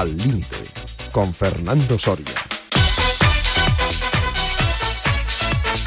[0.00, 0.56] Al Límite,
[1.12, 2.24] con Fernando Soria.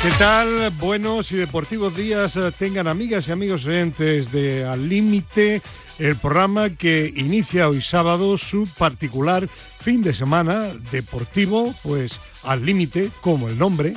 [0.04, 0.70] ¿Qué tal?
[0.80, 5.64] Buenos y deportivos días eh, tengan amigas y amigos oyentes de Al Límite,
[5.98, 9.50] el programa que inicia hoy sábado su particular
[9.80, 13.96] fin de semana deportivo, pues al límite, como el nombre.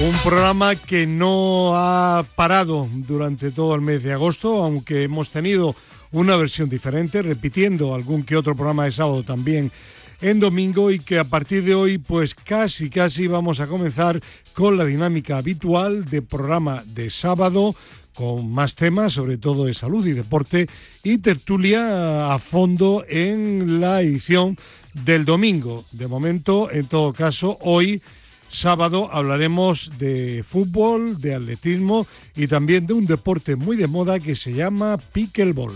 [0.00, 5.74] Un programa que no ha parado durante todo el mes de agosto, aunque hemos tenido
[6.12, 9.70] una versión diferente, repitiendo algún que otro programa de sábado también
[10.20, 14.20] en domingo y que a partir de hoy pues casi casi vamos a comenzar
[14.52, 17.74] con la dinámica habitual de programa de sábado
[18.14, 20.66] con más temas, sobre todo de salud y deporte,
[21.02, 24.58] y tertulia a fondo en la edición
[24.92, 25.84] del domingo.
[25.92, 28.02] De momento, en todo caso, hoy
[28.52, 34.36] sábado hablaremos de fútbol, de atletismo y también de un deporte muy de moda que
[34.36, 35.72] se llama pickleball.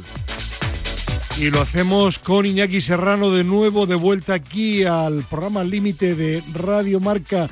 [1.40, 6.42] Y lo hacemos con Iñaki Serrano de nuevo, de vuelta aquí al programa límite de
[6.52, 7.48] Radio Marca.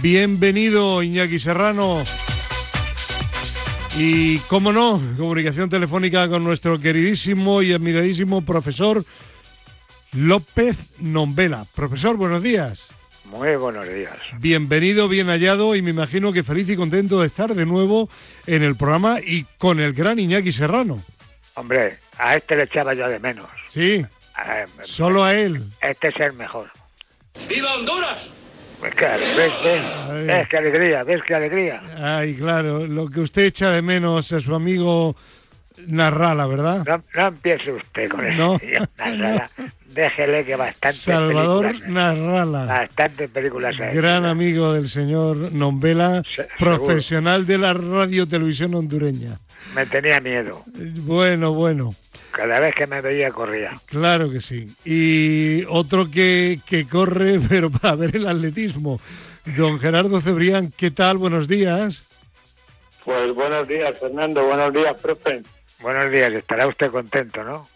[0.00, 2.02] Bienvenido, Iñaki Serrano.
[3.98, 9.04] Y cómo no, comunicación telefónica con nuestro queridísimo y admiradísimo profesor
[10.12, 11.66] López Nombela.
[11.74, 12.95] Profesor, buenos días.
[13.30, 14.16] Muy buenos días.
[14.38, 18.08] Bienvenido, bien hallado y me imagino que feliz y contento de estar de nuevo
[18.46, 21.02] en el programa y con el gran Iñaki Serrano.
[21.54, 23.46] Hombre, a este le echaba yo de menos.
[23.70, 24.04] Sí.
[24.84, 25.62] Solo a él.
[25.80, 26.68] Este es el mejor.
[27.48, 28.30] ¡Viva Honduras!
[28.78, 31.82] Pues claro, ves, ves, ves qué alegría, ves qué alegría.
[31.96, 35.16] Ay, claro, lo que usted echa de menos a su amigo
[35.86, 36.84] Narrala, ¿verdad?
[36.86, 38.60] No, empiece usted con eso.
[38.98, 39.50] Narrala.
[39.86, 42.66] Déjele que bastante Salvador Narrala.
[42.66, 43.94] Bastantes películas hay.
[43.94, 46.22] Gran amigo del señor Nombela,
[46.58, 49.38] profesional de la radio televisión hondureña.
[49.74, 50.62] Me tenía miedo.
[50.74, 51.94] Bueno, bueno.
[52.32, 53.72] Cada vez que me veía corría.
[53.86, 54.66] Claro que sí.
[54.84, 59.00] Y otro que, que corre, pero para ver el atletismo.
[59.56, 61.18] Don Gerardo Cebrián, ¿qué tal?
[61.18, 62.02] Buenos días.
[63.04, 64.44] Pues buenos días, Fernando.
[64.44, 65.42] Buenos días, profe.
[65.80, 66.32] Buenos días.
[66.32, 67.68] Estará usted contento, ¿no?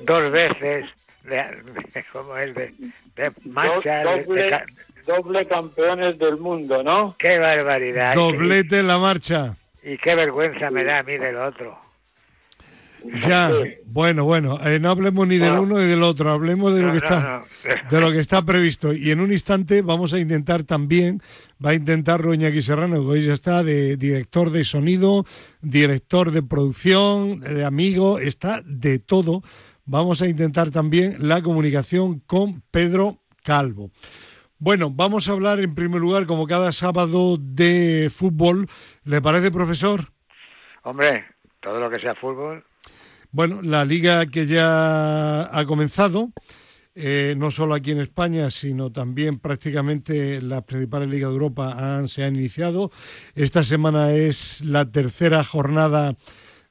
[0.00, 0.86] Dos veces,
[1.24, 2.54] de, ¿cómo es?
[2.54, 2.72] De,
[3.16, 4.02] de marcha.
[4.02, 4.50] doble,
[5.06, 7.16] doble campeones del mundo, ¿no?
[7.18, 8.14] ¡Qué barbaridad!
[8.14, 9.56] Doblete en la marcha.
[9.82, 11.85] Y qué vergüenza me da a mí del otro.
[13.26, 13.50] Ya,
[13.84, 16.98] bueno, bueno, eh, no hablemos ni del uno ni del otro, hablemos de lo que
[16.98, 17.44] está
[17.90, 21.20] de lo que está previsto y en un instante vamos a intentar también
[21.64, 25.24] va a intentar Roñaki Serrano, que hoy ya está de director de sonido,
[25.60, 29.42] director de producción, de amigo, está de todo.
[29.84, 33.90] Vamos a intentar también la comunicación con Pedro Calvo.
[34.58, 38.68] Bueno, vamos a hablar en primer lugar, como cada sábado, de fútbol.
[39.04, 40.12] ¿Le parece, profesor?
[40.82, 41.24] Hombre,
[41.60, 42.64] todo lo que sea fútbol
[43.36, 46.32] bueno, la liga que ya ha comenzado,
[46.94, 52.24] eh, no solo aquí en España, sino también prácticamente las principales ligas de Europa se
[52.24, 52.90] han iniciado.
[53.34, 56.16] Esta semana es la tercera jornada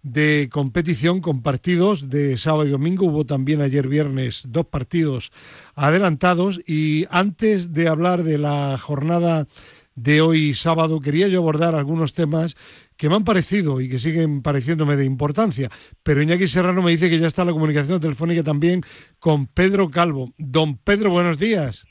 [0.01, 3.05] de competición con partidos de sábado y domingo.
[3.05, 5.31] Hubo también ayer viernes dos partidos
[5.75, 9.45] adelantados y antes de hablar de la jornada
[9.93, 12.55] de hoy sábado quería yo abordar algunos temas
[12.97, 15.69] que me han parecido y que siguen pareciéndome de importancia.
[16.03, 18.81] Pero Iñaki Serrano me dice que ya está la comunicación telefónica también
[19.19, 20.31] con Pedro Calvo.
[20.37, 21.85] Don Pedro, buenos días.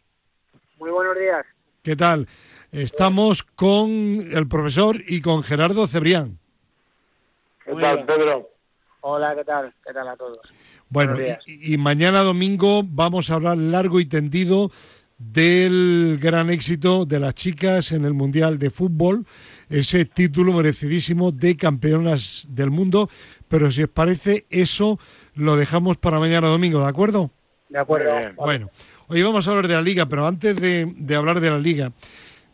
[0.79, 1.45] Muy buenos días.
[1.83, 2.29] ¿Qué tal?
[2.73, 3.81] Estamos con
[4.33, 6.39] el profesor y con Gerardo Cebrián.
[7.65, 8.49] ¿Qué tal, Pedro?
[9.01, 9.73] Hola, ¿qué tal?
[9.87, 10.39] ¿Qué tal a todos?
[10.89, 11.17] Bueno,
[11.47, 14.71] y, y mañana domingo vamos a hablar largo y tendido
[15.33, 19.27] del gran éxito de las chicas en el Mundial de Fútbol
[19.69, 23.09] ese título merecidísimo de campeonas del mundo.
[23.49, 24.99] Pero si os parece, eso
[25.35, 27.31] lo dejamos para mañana domingo, ¿de acuerdo?
[27.69, 28.13] De acuerdo.
[28.37, 28.71] Bueno,
[29.09, 31.93] hoy vamos a hablar de la liga, pero antes de, hablar de la liga,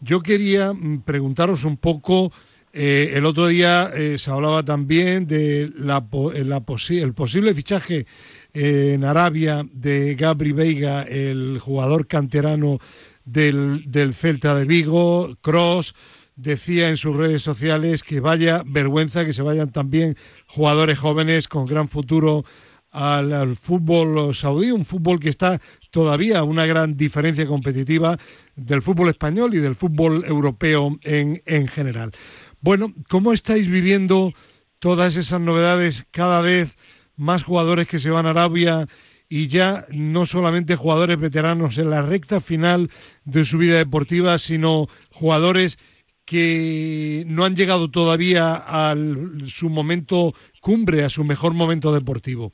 [0.00, 2.33] yo quería mm, preguntaros un poco.
[2.72, 6.04] Eh, el otro día eh, se hablaba también de la,
[6.44, 8.06] la el posible fichaje
[8.52, 12.78] en Arabia de Gabri Veiga, el jugador canterano
[13.24, 15.94] del, del Celta de Vigo, Cross
[16.36, 20.16] decía en sus redes sociales que vaya vergüenza que se vayan también
[20.47, 22.44] jugadores jóvenes con gran futuro
[22.91, 25.60] al, fútbol saudí, un fútbol que está
[25.91, 28.18] todavía una gran diferencia competitiva
[28.56, 32.12] del fútbol español y del fútbol europeo en, en general.
[32.60, 34.32] Bueno, ¿cómo estáis viviendo
[34.78, 36.04] todas esas novedades?
[36.10, 36.76] Cada vez
[37.20, 38.86] más jugadores que se van a Arabia
[39.28, 42.90] y ya no solamente jugadores veteranos en la recta final
[43.24, 45.78] de su vida deportiva, sino jugadores
[46.24, 48.94] que no han llegado todavía a
[49.46, 52.52] su momento cumbre, a su mejor momento deportivo.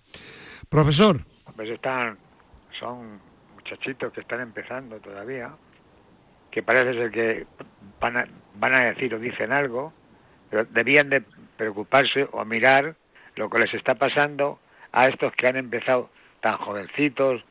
[0.68, 1.20] Profesor.
[1.54, 2.18] Pues están,
[2.78, 3.20] son
[3.54, 5.52] muchachitos que están empezando todavía,
[6.50, 7.46] que parece ser que
[8.00, 8.28] van a,
[8.58, 9.92] van a decir o dicen algo,
[10.50, 11.22] pero debían de
[11.56, 12.96] preocuparse o mirar
[13.36, 14.58] lo que les está pasando
[14.92, 16.10] a estos que han empezado
[16.40, 17.44] tan jovencitos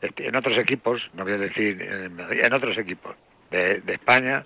[0.00, 3.16] este, en otros equipos, no voy a decir en, otros equipos
[3.50, 4.44] de, de España,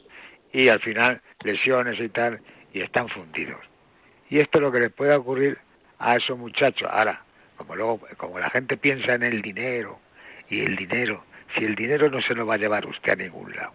[0.52, 2.40] y al final lesiones y tal,
[2.72, 3.60] y están fundidos.
[4.30, 5.58] Y esto es lo que les puede ocurrir
[5.98, 6.88] a esos muchachos.
[6.90, 7.22] Ahora,
[7.56, 9.98] como luego, como la gente piensa en el dinero,
[10.48, 11.24] y el dinero,
[11.56, 13.72] si el dinero no se lo va a llevar usted a ningún lado,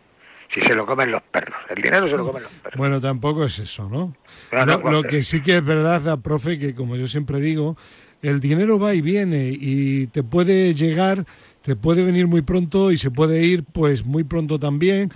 [0.53, 2.77] si se lo comen los perros, el dinero se lo comen los perros.
[2.77, 4.15] Bueno, tampoco es eso, ¿no?
[4.51, 7.77] Lo, no, lo pero- que sí que es verdad, profe, que como yo siempre digo,
[8.21, 11.25] el dinero va y viene y te puede llegar,
[11.61, 15.11] te puede venir muy pronto y se puede ir pues muy pronto también.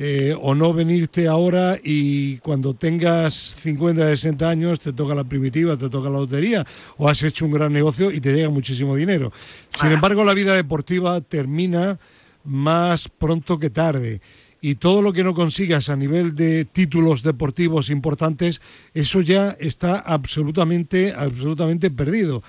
[0.00, 5.76] eh, o no venirte ahora y cuando tengas 50, 60 años te toca la primitiva,
[5.76, 6.64] te toca la lotería
[6.98, 9.32] o has hecho un gran negocio y te llega muchísimo dinero.
[9.80, 11.98] Sin embargo, la vida deportiva termina
[12.44, 14.20] más pronto que tarde.
[14.60, 18.60] Y todo lo que no consigas a nivel de títulos deportivos importantes,
[18.92, 22.42] eso ya está absolutamente, absolutamente perdido.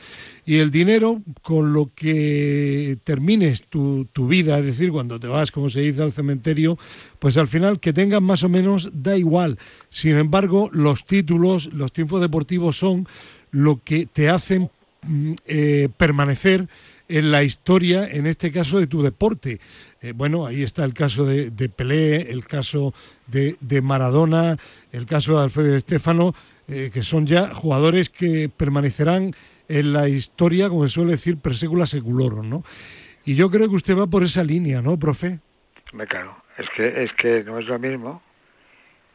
[0.44, 5.52] Y el dinero, con lo que termines tu, tu vida, es decir, cuando te vas,
[5.52, 6.80] como se dice, al cementerio,
[7.20, 9.60] pues al final que tengas más o menos da igual.
[9.92, 13.08] Sin embargo, los títulos, los triunfos deportivos son
[13.52, 14.70] lo que te hacen
[15.04, 16.68] mm, eh, permanecer
[17.10, 19.60] en la historia, en este caso de tu deporte.
[20.02, 22.94] Eh, bueno, ahí está el caso de, de Pelé, el caso
[23.28, 24.56] de, de Maradona,
[24.92, 26.34] el caso de Alfredo Estefano,
[26.68, 29.36] eh, que son ya jugadores que permanecerán
[29.68, 32.64] en la historia, como se suele decir, per secula seculorum, ¿no?
[33.26, 35.40] Y yo creo que usted va por esa línea, ¿no, profe?
[35.94, 38.22] Me claro, es que es que no es lo mismo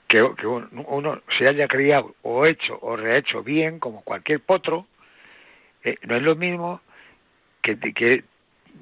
[0.08, 4.86] que, que un- uno se haya criado o hecho o rehecho bien como cualquier potro,
[5.84, 6.80] eh, no es lo mismo
[7.64, 8.24] que, que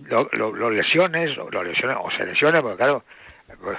[0.08, 3.04] lo, lo- lo lesiones lo lesiones o se lesione, porque claro,
[3.62, 3.78] pues,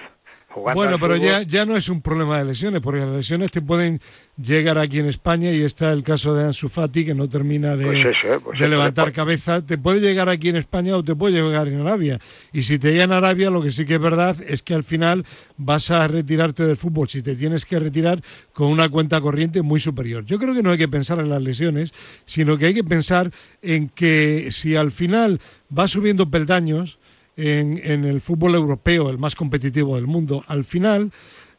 [0.53, 3.61] jugando Bueno, pero ya, ya no es un problema de lesiones, porque las lesiones te
[3.61, 3.99] pueden
[4.41, 7.85] llegar aquí en España y está el caso de Ansu Fati, que no termina de,
[7.85, 9.65] Pues eso, eh, pues de eso, levantar pues- cabeza.
[9.65, 12.19] Te puede llegar aquí en España o te puede llegar en Arabia.
[12.51, 14.83] Y si te llega en Arabia, lo que sí que es verdad es que al
[14.83, 15.25] final
[15.57, 17.09] vas a retirarte del fútbol.
[17.09, 18.21] Si te tienes que retirar
[18.53, 20.25] con una cuenta corriente muy superior.
[20.25, 21.91] Yo creo que no hay que pensar en las lesiones,
[22.25, 25.39] sino que hay que pensar en que si al final
[25.69, 26.97] vas subiendo peldaños,
[27.37, 31.11] en, en el fútbol europeo, el más competitivo del mundo, al final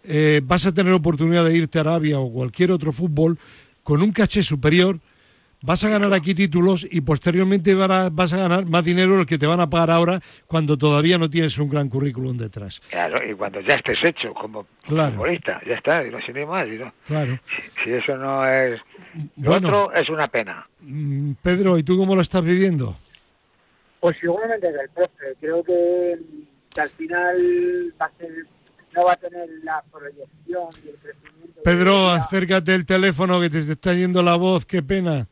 [0.05, 3.39] eh, vas a tener oportunidad de irte a Arabia o cualquier otro fútbol
[3.83, 4.99] con un caché superior,
[5.63, 9.47] vas a ganar aquí títulos y posteriormente vas a ganar más dinero del que te
[9.47, 12.81] van a pagar ahora cuando todavía no tienes un gran currículum detrás.
[12.91, 15.15] Claro, y cuando ya estés hecho como Claro.
[15.15, 16.69] futbolista, ya está, y no ni más.
[16.69, 17.39] y no- Claro.
[17.57, 18.79] si, si eso no es...
[19.39, 20.67] Lo Bueno, otro es una pena.
[20.83, 22.99] mm, Pedro, ¿y tú cómo lo estás viviendo?
[24.05, 26.19] Pues igualmente que el profe, creo que,
[26.75, 28.31] que al final va a ser,
[28.93, 31.63] no va a tener la proyección y el crecimiento.
[31.65, 35.27] Pedro, acércate el teléfono que te está yendo la voz, qué pena.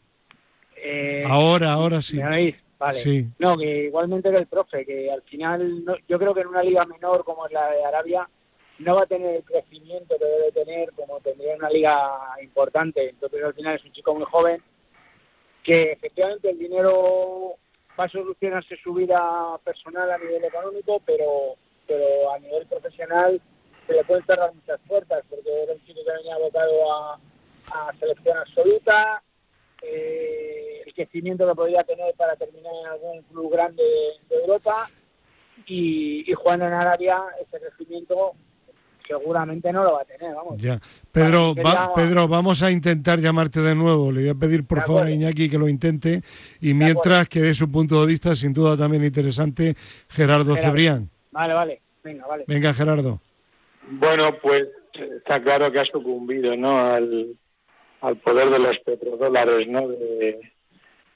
[0.74, 2.16] Eh, Ahora, ahora sí.
[2.16, 2.56] ¿Me oís?
[2.78, 3.00] Vale.
[3.00, 3.28] Sí.
[3.38, 6.62] No, que igualmente que el profe, que al final no- yo creo que en una
[6.62, 8.26] liga menor como es la de Arabia
[8.78, 12.08] no va a tener el crecimiento que debe tener como tendría en una liga
[12.42, 13.10] importante.
[13.10, 14.62] Entonces al final es un chico muy joven
[15.62, 17.56] que efectivamente el dinero
[18.02, 21.56] va solucionarse su vida personal a nivel económico, pero
[21.86, 23.40] pero a nivel profesional
[23.86, 27.18] se le pueden cerrar muchas puertas porque era un chico que venía abocado a,
[27.98, 29.22] selección absoluta,
[29.82, 33.82] eh, el crecimiento que podría tener para terminar en algún club grande
[34.28, 34.90] de Europa
[35.66, 38.32] y, y jugando en Arabia ese crecimiento
[39.06, 40.56] seguramente no lo va a tener, vamos.
[40.60, 40.80] Ya.
[41.10, 44.10] Pedro, va- Pedro, vamos a intentar llamarte de nuevo.
[44.12, 45.10] Le voy a pedir por De favor a.
[45.10, 46.22] Iñaki que lo intente
[46.60, 49.74] y mientras que dé su punto de vista, sin duda también interesante,
[50.08, 50.56] Gerardo Gerardo.
[50.56, 51.08] Cebrián.
[51.30, 52.44] Vale, vale, venga, vale.
[52.46, 53.20] Venga, Gerardo.
[53.90, 54.68] Bueno, pues
[55.16, 56.78] está claro que ha sucumbido, ¿no?
[56.78, 57.34] Al,
[58.00, 59.88] al poder de los petrodólares, ¿no?
[59.88, 60.40] De,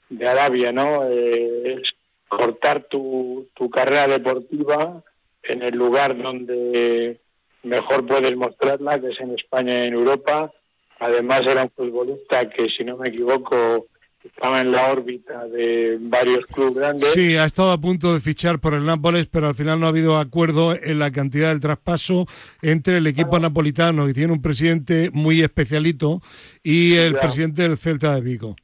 [0.09, 1.03] de Arabia, ¿no?
[1.09, 1.93] Eh, es
[2.27, 5.01] cortar tu, tu carrera deportiva
[5.43, 7.19] en el lugar donde
[7.63, 10.51] mejor puedes mostrarla, que es en España y en Europa.
[10.99, 13.87] Además era un futbolista que, si no me equivoco,
[14.23, 17.13] estaba en la órbita de varios clubes grandes.
[17.13, 19.89] Sí, ha estado a punto de fichar por el Nápoles, pero al final no ha
[19.89, 22.25] habido acuerdo en la cantidad del traspaso
[22.61, 26.21] entre el equipo napolitano, que tiene un presidente muy especialito,
[26.63, 28.55] y el presidente del Celta de Vigo.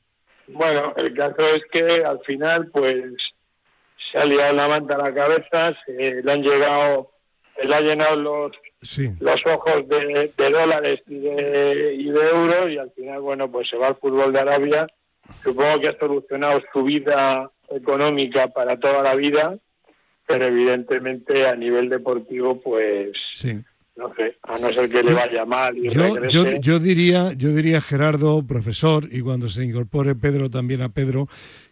[0.47, 3.13] Bueno, el caso es que al final, pues,
[4.11, 7.11] se ha liado la manta a la cabeza, se le han llegado,
[7.59, 9.09] se le ha llenado los, Sí.
[9.19, 13.69] los ojos de, de dólares y de, y de euros y al final, bueno, pues
[13.69, 14.87] se va al fútbol de Arabia.
[15.43, 19.57] Supongo que ha solucionado su vida económica para toda la vida
[20.25, 23.59] pero evidentemente a nivel deportivo, pues Sí.
[23.97, 27.49] no sé, a no ser que le vaya mal y Yo, yo, yo diría, yo
[27.53, 31.27] diría Gerardo, profesor, y cuando se incorpore Pedro también a Pedro,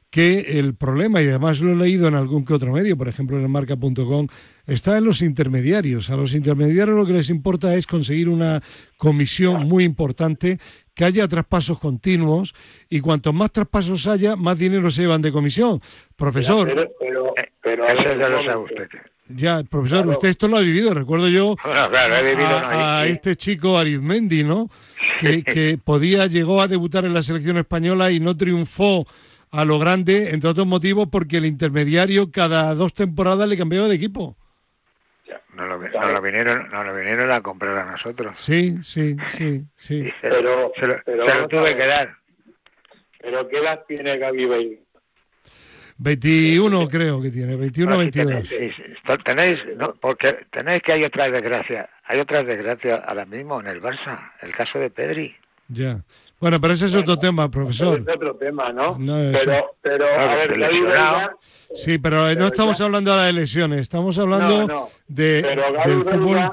[0.09, 3.37] que el problema, y además lo he leído en algún que otro medio, por ejemplo
[3.37, 4.27] en el marca.com,
[4.67, 6.09] está en los intermediarios.
[6.09, 8.61] A los intermediarios lo que les importa es conseguir una
[8.97, 10.59] comisión muy importante,
[10.93, 12.53] que haya traspasos continuos,
[12.89, 15.81] y cuanto más traspasos haya, más dinero se llevan de comisión.
[16.15, 18.87] Profesor, pero, pero, Eh, pero a Eso ya lo sabe usted.
[19.29, 20.11] ya, profesor, Claro.
[20.11, 22.49] usted esto lo ha vivido, recuerdo yo Bueno, claro, he vivido...
[22.49, 24.69] no, a, este chico Arizmendi, ¿no?
[25.19, 29.07] Que, que podía, llegó a debutar en la selección española y no triunfó
[29.49, 33.95] a lo grande, entre otros motivos, porque el intermediario cada dos temporadas le cambiaba de
[33.95, 34.35] equipo.
[35.55, 38.39] No lo, lo vinieron, no lo vinieron a comprar a nosotros.
[38.39, 40.11] Sí, sí, sí, sí.
[40.21, 42.15] Se, lo- Pero- se lo, pero se lo tuve que dar.
[43.19, 44.79] Pero ¿qué edad tiene Gaby Bale?
[45.97, 48.49] 21 creo que tiene, 21 Bueno, si 22.
[48.49, 48.75] tenéis,
[49.23, 51.87] tenéis, no, porque tenéis que hay otras desgracias.
[52.05, 54.31] Hay otras desgracias ahora mismo en el Barça.
[54.41, 55.35] El caso de Pedri.
[55.67, 55.99] Ya.
[56.41, 57.99] Bueno, pero ese es otro tema, profesor.
[58.05, 58.97] Es otro tema, ¿no?
[58.97, 61.17] No, eso- pero, pero Claro, a ver, lesionado.
[61.19, 61.31] ya-
[61.73, 64.89] Sí, pero no Pero estamos ya- hablando ahora de lesiones, estamos hablando No, no.
[65.07, 66.51] de, pero del fútbol.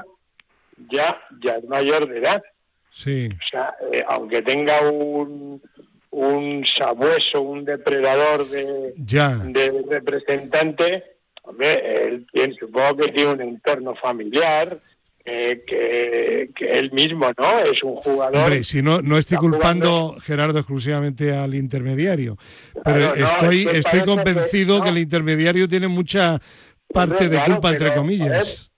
[0.89, 2.41] ya, ya, es mayor de edad.
[2.91, 5.61] Sí, O sea, eh, aunque tenga un,
[6.11, 9.35] un sabueso, un depredador de, ya.
[9.37, 11.03] de representante,
[11.43, 14.79] hombre, él supongo que tiene un entorno familiar,
[15.29, 17.59] eh, que, que él mismo, ¿no?
[17.59, 18.37] Es un jugador.
[18.37, 22.37] Hombre, si no, no estoy culpando, Gerardo, exclusivamente al intermediario,
[22.83, 26.39] pero Claro, no, estoy, estoy convencido que- el intermediario tiene mucha
[26.93, 28.71] parte de claro, culpa, entre comillas.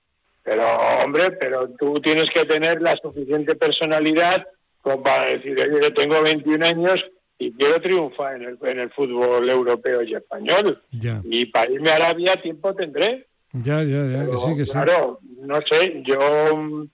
[0.43, 0.67] Pero,
[1.03, 4.45] hombre, pero tú tienes que tener la suficiente personalidad
[4.81, 6.99] como para decir, yo tengo 21 años
[7.37, 10.81] y quiero triunfar en el, en el fútbol europeo y español.
[10.91, 13.27] Ya, Y para irme a Arabia tiempo tendré.
[13.53, 14.71] Ya, ya, ya, que Pero, sí, que sí.
[14.71, 16.85] claro, no sé, yo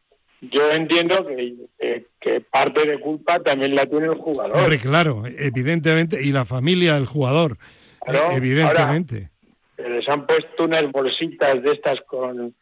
[0.41, 4.55] yo entiendo que, que, que parte de culpa también la tiene el jugador.
[4.57, 7.57] Hombre, claro, evidentemente, y la familia del jugador,
[8.05, 9.29] Claro, eh, evidentemente.
[9.75, 12.53] Que les han puesto unas bolsitas de estas con,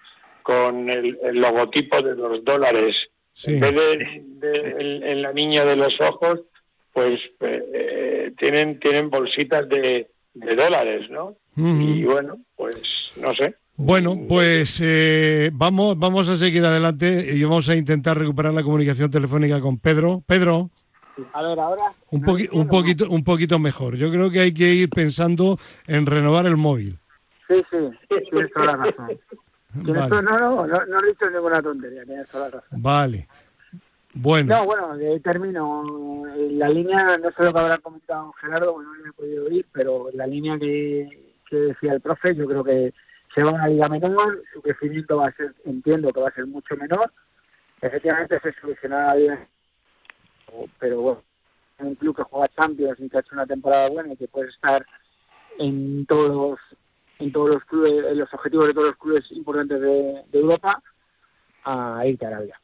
[0.42, 2.96] con el, el logotipo de los dólares.
[3.34, 3.54] Sí.
[3.56, 6.40] En vez de, de- en, en la niña de los ojos,
[6.94, 11.36] pues eh, tienen tienen bolsitas de, de dólares, ¿no?
[11.58, 12.78] Y bueno, pues
[13.18, 13.56] no sé.
[13.78, 19.12] Bueno, pues eh, vamos, vamos a seguir adelante y vamos a intentar recuperar la comunicación
[19.12, 20.24] telefónica con Pedro.
[20.26, 20.70] Pedro,
[21.34, 21.84] A ver, ahora.
[22.12, 23.98] un, poquito, un poquito mejor.
[23.98, 26.98] Yo creo que hay que ir pensando en renovar el móvil.
[27.50, 27.78] Sí, sí,
[28.32, 29.20] tienes toda la razón.
[29.74, 30.10] Vale.
[30.10, 32.82] no, no, no, no he dicho ninguna tontería, tienes toda la razón.
[32.82, 33.28] Vale.
[34.14, 36.24] Bueno, No, bueno, eh, termino.
[36.52, 39.66] La línea, no sé lo que habrá comentado Gerardo, bueno, no lo he podido oír,
[39.74, 42.94] pero la línea que, que decía el profe, yo creo que
[43.36, 46.34] se va a una liga menor, su crecimiento va a ser, entiendo que va a
[46.34, 47.12] ser mucho menor.
[47.82, 49.48] Efectivamente se solucionará liga,
[50.80, 51.22] pero bueno,
[51.80, 54.50] un club que juega Champions y que ha hecho una temporada buena y que puede
[54.50, 54.86] estar
[55.60, 56.60] en todos los,
[57.20, 60.82] en todos los clubes, en los objetivos de todos los clubes importantes de, de Europa,
[61.66, 62.60] a irte a Arabia.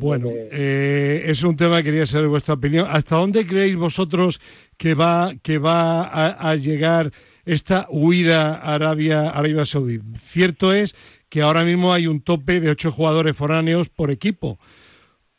[0.00, 2.86] Bueno, que- eh, es un tema que quería saber vuestra opinión.
[2.88, 4.40] ¿Hasta dónde creéis vosotros
[4.78, 7.12] que va, que va a, a llegar
[7.52, 10.00] esta huida a Arabia, Arabia Saudí?
[10.22, 10.94] Cierto es
[11.28, 14.58] que ahora mismo hay un tope de ocho jugadores foráneos por equipo.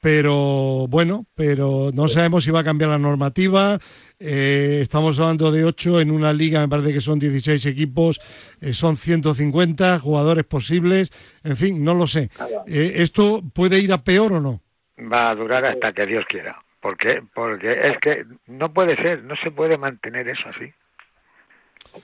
[0.01, 3.77] Pero bueno, pero no sabemos si va a cambiar la normativa.
[4.19, 8.19] Eh, estamos hablando de ocho en una liga, me parece que son 16 equipos,
[8.61, 11.11] eh, son 150 jugadores posibles.
[11.43, 12.29] En fin, no lo sé.
[12.65, 14.61] Eh, ¿Esto puede ir a peor o no?
[14.99, 16.59] Va a durar hasta que Dios quiera.
[16.79, 17.21] ¿Por qué?
[17.35, 20.73] Porque es que no puede ser, no se puede mantener eso así.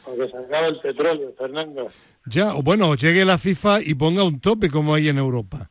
[0.03, 1.89] Porque se acaba el petróleo, Fernando.
[2.25, 5.70] Ya, o bueno, llegue la FIFA y ponga un tope como hay en Europa.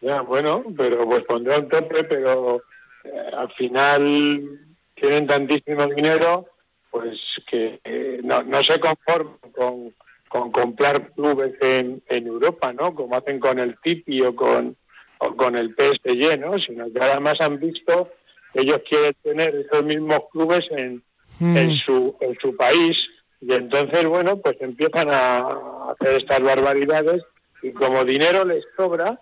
[0.00, 2.62] Ya, bueno, pero pues pondrá un tope, pero
[3.04, 4.60] eh, al final
[4.94, 6.46] tienen tantísimo dinero,
[6.90, 7.18] pues
[7.50, 9.94] que eh, no, no se conforman con,
[10.28, 12.94] con comprar clubes en, en Europa, ¿no?
[12.94, 14.76] Como hacen con el Tipi o con,
[15.18, 16.58] o con el PSG, ¿no?
[16.58, 18.10] Sino que además han visto
[18.52, 21.02] que ellos quieren tener esos mismos clubes en,
[21.38, 22.96] Mm, en su en su país
[23.40, 27.22] y entonces bueno pues empiezan a hacer estas barbaridades
[27.62, 29.20] y como dinero les sobra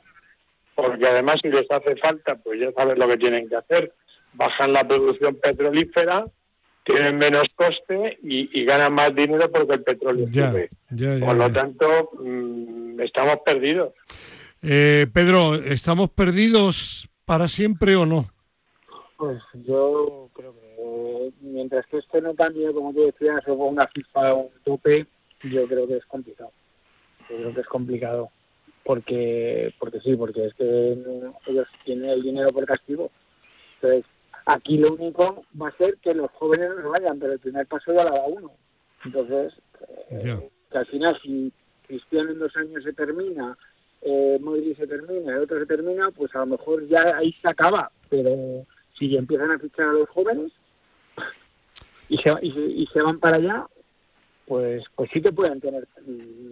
[0.75, 3.93] porque además si les hace falta pues ya saben lo que tienen que hacer.
[4.35, 6.25] Bajan la producción petrolífera
[6.85, 10.69] tienen menos coste y, y ganan más dinero porque el petróleo ya, sube.
[10.91, 13.95] ya, ya, por lo tanto mm, estamos perdidos.
[14.63, 18.27] Eh, Pedro, ¿estamos perdidos para siempre o no?
[19.17, 20.64] Pues yo creo que
[21.27, 25.07] eh, mientras que esto no cambie, como tú decías, o ponga FIFA un tope,
[25.43, 26.53] yo creo que es complicado.
[27.31, 28.31] Yo creo que es complicado.
[28.85, 30.99] Porque, porque sí, porque es que
[31.47, 33.11] ellos tienen el dinero por castigo.
[33.77, 34.05] Entonces,
[34.47, 37.95] aquí lo único va a ser que los jóvenes no vayan, pero el primer paso
[37.95, 38.53] ya lo da uno.
[39.05, 39.55] Entonces,
[40.11, 41.53] eh, que al final, si
[41.87, 43.57] Cristiano en dos años se termina,
[44.03, 44.39] eh,
[44.77, 47.91] se termina, el otro se termina, pues a lo mejor ya ahí se acaba.
[48.11, 48.67] Pero
[48.99, 50.53] si empiezan a fichar a los jóvenes
[52.43, 53.67] y se, van para allá,
[54.47, 55.87] pues, pues sí que pueden tener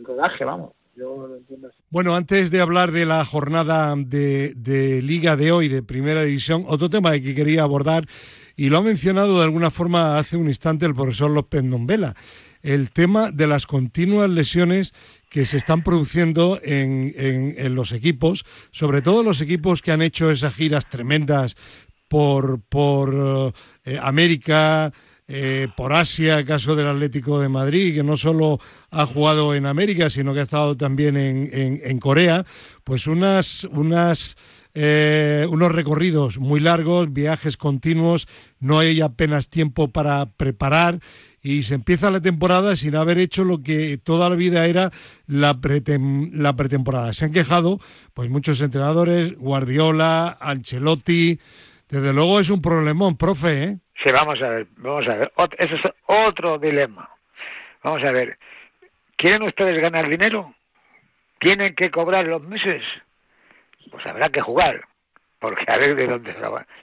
[0.03, 0.73] rodaje, vamos.
[0.95, 5.69] Yo lo entiendo Bueno, antes de hablar de la jornada de, de, Liga de hoy,
[5.69, 8.07] de Primera División, otro tema que quería abordar,
[8.57, 12.15] y lo ha mencionado de alguna forma hace un instante el profesor López Nombela,
[12.63, 14.93] el tema de las continuas lesiones
[15.31, 20.31] que se están produciendo en, en, los equipos, sobre todo los equipos que han hecho
[20.31, 21.57] esas giras tremendas
[22.09, 23.55] por, por
[23.85, 24.93] eh, América,
[25.29, 28.61] eh, por Asia, caso del Atlético de Madrid, que no solo
[28.91, 31.49] ha jugado en América, sino que ha estado también en,
[31.83, 32.45] en, Corea,
[32.85, 34.37] pues unas, unas
[34.75, 38.27] eh, unos recorridos muy largos, viajes continuos,
[38.59, 41.01] no hay apenas tiempo para preparar
[41.43, 44.93] y se empieza la temporada sin haber hecho lo que toda la vida era
[45.27, 45.59] la,
[46.33, 47.13] la pretemporada.
[47.13, 47.81] Se han quejado
[48.15, 51.39] pues muchos entrenadores, Guardiola, Ancelotti,
[51.89, 53.79] desde luego es un problemón, profe, ¿eh?
[54.05, 55.33] Sí, vamos a ver, vamos a ver.
[55.59, 57.09] Ese es otro dilema.
[57.83, 58.39] Vamos a ver.
[59.17, 60.55] ¿Quieren ustedes ganar dinero?
[61.39, 62.83] ¿Tienen que cobrar los meses?
[63.91, 64.83] Pues habrá que jugar.
[65.39, 66.33] Porque a ver de dónde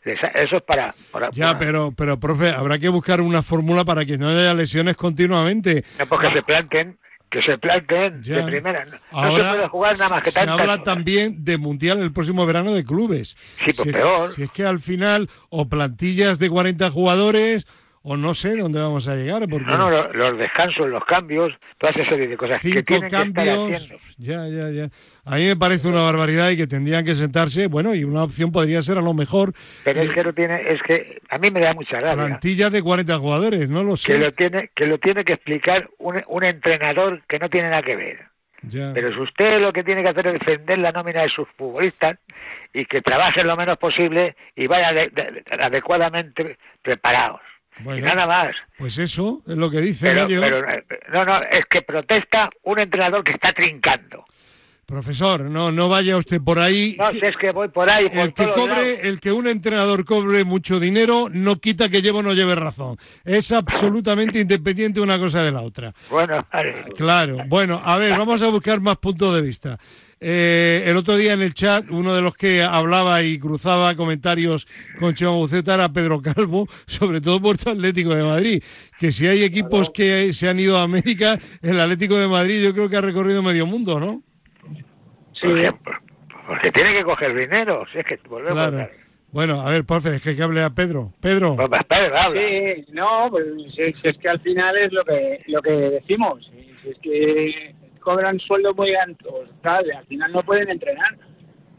[0.04, 0.94] se Eso es para.
[1.32, 5.86] ya, pero, pero, profe, habrá que buscar una fórmula para que no haya lesiones continuamente.
[5.98, 6.98] No, porque se planteen
[7.30, 8.86] que se planteen de primera.
[8.86, 12.46] No, Ahora, se puede jugar nada más que Se habla también de mundial el próximo
[12.46, 13.38] verano de clubes.
[13.66, 14.34] Sí, pues peor.
[14.36, 17.68] si es que al final, o plantillas de 40 jugadores,
[18.02, 19.48] o no sé dónde vamos a llegar.
[19.48, 19.66] Porque...
[19.66, 23.68] No, no, los, descansos, los cambios, toda esa serie de cosas Cinco que tienen cambios,
[23.68, 24.90] que estar Ya, ya, ya.
[25.30, 28.52] A mí me parece una barbaridad y que tendrían que sentarse, bueno, y una opción
[28.52, 29.54] podría ser a lo mejor...
[29.84, 32.26] Pero es que lo tiene, es que a mí me da mucha rabia.
[32.26, 34.14] Plantilla de 40 jugadores, no lo sé.
[34.14, 37.84] Que lo tiene que, lo tiene que explicar un, un entrenador que no tiene nada
[37.84, 38.20] que ver.
[38.64, 38.92] Ya.
[38.94, 42.18] Pero si usted lo que tiene que hacer es defender la nómina de sus futbolistas
[42.74, 44.98] y que trabajen lo menos posible y vayan
[45.62, 47.42] adecuadamente preparados
[47.80, 48.56] y nada más.
[48.78, 50.28] Pues eso es lo que dice pero,
[51.14, 54.26] no, no, es que protesta un entrenador que está trincando.
[54.90, 56.96] Profesor, no, no vaya usted por ahí.
[56.98, 58.08] No, si es que voy por ahí.
[58.12, 62.24] el que cobre, el que un entrenador cobre mucho dinero, no quita que lleve o
[62.24, 62.98] no lleve razón.
[63.24, 65.94] Es absolutamente independiente una cosa de la otra.
[66.10, 66.44] Bueno,
[66.98, 67.38] claro.
[67.48, 69.78] Bueno, a ver, vamos a buscar más puntos de vista.
[70.20, 74.66] Eh, el otro día en el chat, uno de los que hablaba y cruzaba comentarios
[75.00, 78.64] con Chema Buceta era Pedro Calvo, sobre todo Puerto Atlético de Madrid.
[79.00, 82.74] Que si hay equipos que se han ido a América, el Atlético de Madrid yo
[82.74, 84.24] creo que ha recorrido medio mundo, ¿no?
[85.42, 85.48] Sí,
[86.48, 87.86] porque tiene que coger dinero.
[87.92, 88.90] Si es que volvemos
[89.32, 91.14] Bueno, a ver, porfe, es que hable a Pedro.
[91.22, 91.56] Pedro.
[91.56, 92.42] Pues, Pedro, habla.
[92.42, 93.46] Sí, no, pues
[93.78, 96.52] es, que al final es lo que lo que decimos.
[96.84, 101.16] es que cobran sueldos muy altos, tal, al final no pueden entrenar.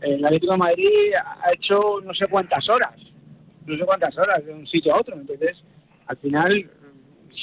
[0.01, 2.95] El Atlético de Madrid ha hecho no sé cuántas horas,
[3.67, 5.17] no sé cuántas horas de un sitio a otro.
[5.17, 5.63] Entonces,
[6.07, 6.71] al final,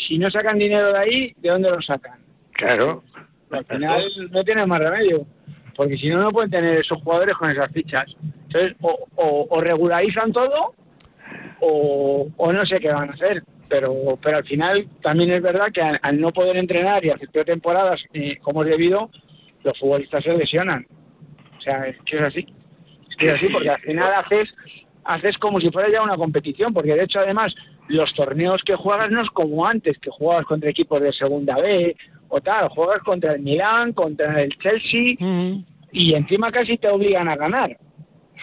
[0.07, 2.19] si no sacan dinero de ahí, ¿de dónde lo sacan?
[2.53, 3.03] Claro.
[3.51, 5.25] Al final no tienen más remedio,
[5.77, 8.13] porque si no, no pueden tener esos jugadores con esas fichas.
[8.47, 10.73] Entonces, o, regularizan todo
[11.61, 15.71] o, o no sé qué van a hacer pero pero al final también es verdad
[15.73, 19.09] que al, no poder entrenar y hacer temporadas eh, como es debido,
[19.63, 20.85] los futbolistas se lesionan.
[21.57, 22.47] O sea, es que es así.
[23.09, 24.53] Es que es así porque al final haces
[25.03, 27.55] haces como si fuera ya una competición, porque de hecho además
[27.87, 31.95] los torneos que juegas no es como antes, que jugabas contra equipos de segunda B
[32.29, 35.15] o tal, juegas contra el Milán, contra el Chelsea
[35.91, 37.77] y encima casi te obligan a ganar.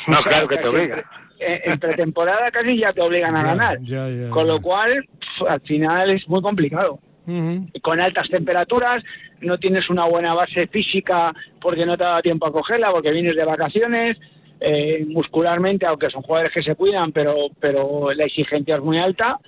[0.09, 1.05] No, claro que te obligan
[1.39, 3.79] en pretemporada casi ya te obligan a ganar.
[4.31, 5.07] con lo cual,
[5.49, 6.99] al final es muy complicado.
[7.81, 9.03] Con altas temperaturas,
[9.41, 13.37] no tienes una buena base física porque no te da tiempo a cogerla, porque vienes
[13.37, 14.19] de vacaciones.
[14.61, 19.39] Eh, muscularmente, aunque son jugadores que se cuidan, pero, pero la exigencia es muy alta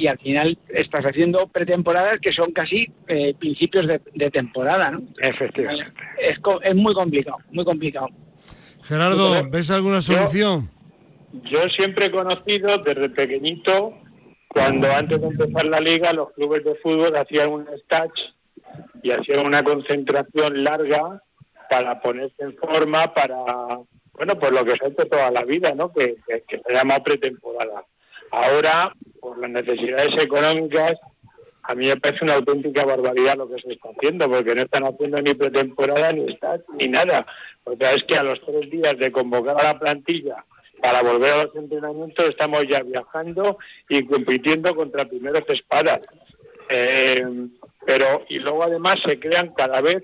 [0.00, 5.02] y al final estás haciendo pretemporadas que son casi eh, principios de, temporada, ¿no?
[5.20, 5.92] Efectivamente.
[6.18, 8.08] Es, es muy complicado, muy complicado.
[8.84, 10.70] Gerardo, ¿ves alguna solución?
[11.32, 13.94] yo siempre he conocido desde pequeñito,
[14.48, 18.32] cuando antes de empezar la liga, los clubes de fútbol hacían un stage
[19.02, 21.22] y hacían una concentración larga
[21.68, 23.36] para ponerse en forma para,
[24.14, 25.92] bueno, pues lo que se ha hecho toda la vida, ¿no?
[25.92, 27.84] Que, se llama pretemporada.
[28.30, 30.98] Ahora, por las necesidades económicas,
[31.62, 34.84] a mí me parece una auténtica barbaridad lo que se está haciendo, porque no están
[34.84, 37.26] haciendo ni pretemporada ni está, ni nada.
[37.64, 40.44] O sea, es que a los tres días de convocar a la plantilla
[40.80, 46.00] para volver a los entrenamientos estamos ya viajando y compitiendo contra primeros espadas.
[46.70, 47.24] Eh,
[47.84, 50.02] pero y luego además se crean cada vez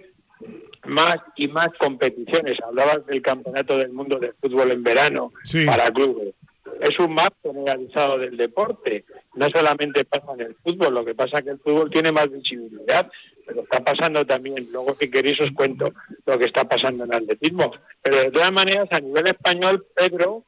[0.84, 2.58] más y más competiciones.
[2.62, 5.32] Hablabas del campeonato del mundo de fútbol en verano
[5.64, 6.34] para clubes.
[6.80, 9.04] Es un más generalizado del deporte.
[9.34, 12.30] No solamente pasa en el fútbol, lo que pasa es que el fútbol tiene más
[12.30, 13.10] visibilidad,
[13.46, 15.92] pero está pasando también, luego si queréis os cuento
[16.26, 17.72] lo que está pasando en el atletismo.
[18.02, 20.42] Pero de todas maneras, a nivel español, Pedro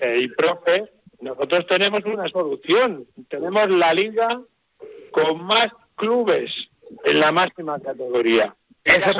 [0.00, 0.84] eh, y profe,
[1.20, 3.06] nosotros tenemos una solución.
[3.28, 4.40] Tenemos la liga
[5.12, 6.50] con más clubes
[7.04, 8.54] en la máxima categoría.
[8.84, 9.16] Eso es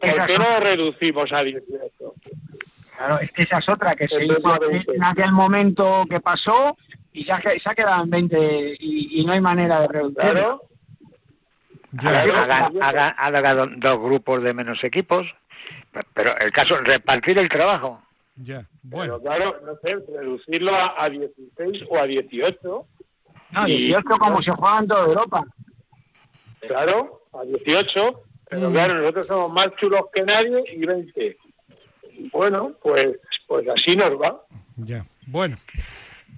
[0.00, 2.14] ¿Por qué no reducimos a 18?
[2.96, 4.62] Claro, es que esa es otra que se hizo
[4.94, 6.76] en aquel momento que pasó
[7.12, 10.62] y se ha, se ha quedado en 20 y, no hay manera de reducirlo.
[11.98, 15.26] Hagan, dos grupos de menos equipos,
[16.14, 18.00] pero el caso es repartir el trabajo.
[18.36, 19.18] Ya, bueno.
[19.20, 22.86] claro, no sé, reducirlo a, 16 o a 18.
[23.52, 25.44] No, 18 como se juega en toda Europa.
[26.60, 28.72] Claro, a 18, pero mm.
[28.72, 31.36] claro, nosotros somos más chulos que nadie y 20.
[32.32, 34.40] Bueno, pues, pues así nos va.
[34.76, 35.56] Ya, bueno.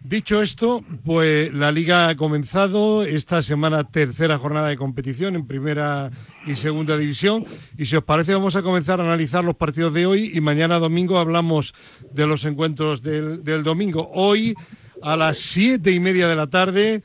[0.03, 6.11] Dicho esto, pues la liga ha comenzado esta semana tercera jornada de competición en primera
[6.47, 7.45] y segunda división
[7.77, 10.79] y si os parece vamos a comenzar a analizar los partidos de hoy y mañana
[10.79, 11.75] domingo hablamos
[12.13, 14.09] de los encuentros del, del domingo.
[14.15, 14.55] Hoy
[15.03, 17.03] a las siete y media de la tarde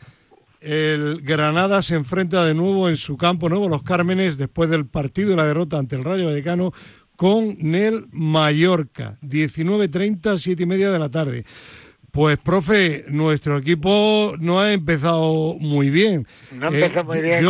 [0.63, 5.33] el Granada se enfrenta de nuevo en su campo nuevo Los Cármenes después del partido
[5.33, 6.71] y la derrota ante el Rayo Vallecano
[7.15, 11.45] con Nel Mallorca, 19.30, siete y media de la tarde.
[12.13, 16.27] Pues, profe, nuestro equipo no ha empezado muy bien.
[16.51, 17.43] No empezó eh, muy bien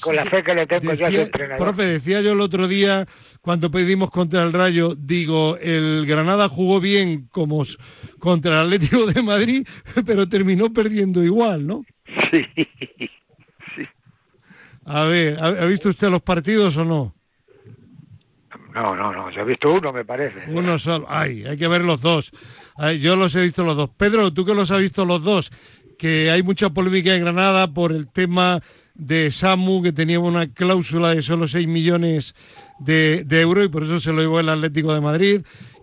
[0.00, 1.26] con, la fe, que le tengo decía, yo
[1.58, 3.08] Profe, decía yo el otro día,
[3.40, 7.64] cuando pedimos contra el Rayo, digo, el Granada jugó bien como
[8.20, 9.66] contra el Atlético de Madrid,
[10.06, 11.84] pero terminó perdiendo igual, ¿no?
[12.30, 12.46] Sí.
[14.86, 17.14] A ver, ¿ha visto usted los partidos o no?
[18.74, 20.50] No, no, no, yo he visto uno, me parece.
[20.50, 21.06] Uno solo.
[21.08, 22.32] Ay, hay que ver los dos.
[23.00, 23.90] yo los he visto los dos.
[23.96, 25.52] Pedro, tú que los has visto los dos,
[25.96, 28.60] que hay mucha polémica en Granada por el tema
[28.94, 32.34] de Samu, que tenía una cláusula de solo 6 millones
[32.80, 35.42] de, euros y por eso se lo llevó el Atlético de Madrid,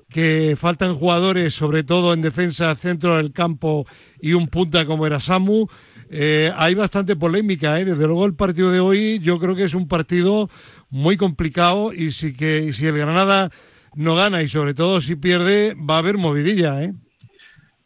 [0.09, 3.85] que faltan jugadores, sobre todo en defensa, centro del campo
[4.19, 5.67] y un punta como era Samu.
[6.13, 7.85] Eh, hay bastante polémica, ¿eh?
[7.85, 10.49] desde luego el partido de hoy yo creo que es un partido
[10.89, 13.49] muy complicado y si, que, si el Granada
[13.95, 16.93] no gana y sobre todo si pierde va a haber movidilla, ¿eh?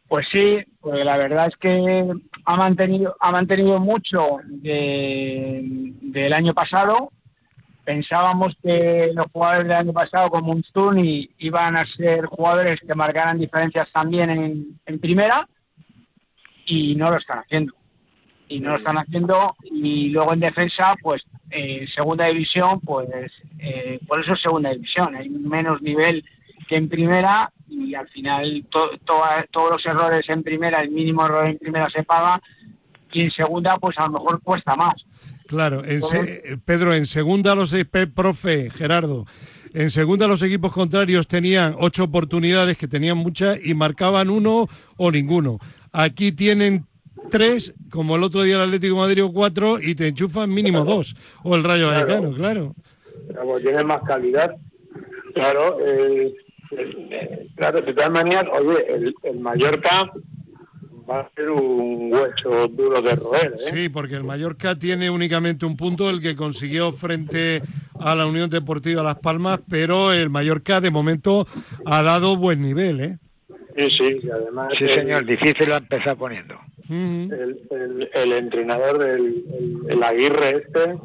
[0.07, 2.13] Pues sí, pues la verdad es que
[2.45, 7.11] ha mantenido ha mantenido mucho del año pasado.
[7.83, 10.97] Pensábamos que los jugadores del año pasado como Unstun
[11.37, 15.47] iban a ser jugadores que marcaran diferencias también en, en primera
[16.65, 17.73] y no lo están haciendo
[18.47, 23.99] y no lo están haciendo y luego en defensa pues eh, segunda división pues eh,
[24.07, 26.23] por eso es segunda división hay menos nivel
[26.67, 31.57] que en primera y al final todos los errores en primera el mínimo error en
[31.57, 32.41] primera se paga
[33.11, 35.05] y en segunda pues a lo mejor cuesta más.
[35.47, 35.83] Claro
[36.65, 37.73] Pedro en segunda los
[38.13, 39.25] profe Gerardo
[39.75, 45.11] en segunda los equipos contrarios tenían ocho oportunidades que tenían muchas y marcaban uno o
[45.11, 45.59] ninguno.
[45.91, 46.85] Aquí tienen
[47.29, 50.83] tres, como el otro día el Atlético de Madrid o cuatro, y te enchufan mínimo
[50.85, 51.15] dos.
[51.43, 52.75] O el Rayo Vallecano, claro.
[53.27, 54.55] Pero tiene más calidad.
[55.33, 56.33] Claro, eh,
[56.71, 60.11] eh, claro, de todas maneras, oye, el, el, Mallorca
[61.09, 63.53] va a ser un hueso duro de roer.
[63.59, 63.71] ¿eh?
[63.73, 67.61] Sí, porque el Mallorca tiene únicamente un punto, el que consiguió frente
[67.99, 71.45] a la Unión Deportiva Las Palmas, pero el Mallorca de momento
[71.85, 73.17] ha dado buen nivel, ¿eh?
[73.75, 73.89] Sí,
[74.21, 74.71] sí, además...
[74.77, 76.55] Sí, señor, difícil lo ha empezado poniendo
[76.89, 80.97] el, el, entrenador del el, Aguirre este,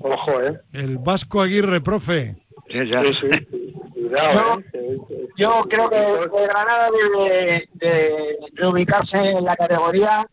[0.00, 0.60] ojo, ¿eh?
[0.72, 2.36] El Vasco Aguirre, profe.
[2.68, 4.98] Sí, sí, Cuidado, yo, ¿eh?
[5.36, 10.26] yo creo que Granada debe de, ubicarse en la categoría,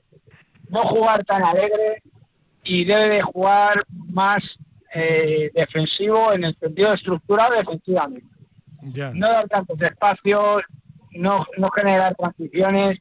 [0.70, 2.02] no jugar tan alegre
[2.64, 4.44] y debe de jugar más
[4.94, 8.28] eh, defensivo en el sentido de estructura defensivamente.
[9.14, 10.64] No dar tantos espacios,
[11.12, 13.00] no, no generar transiciones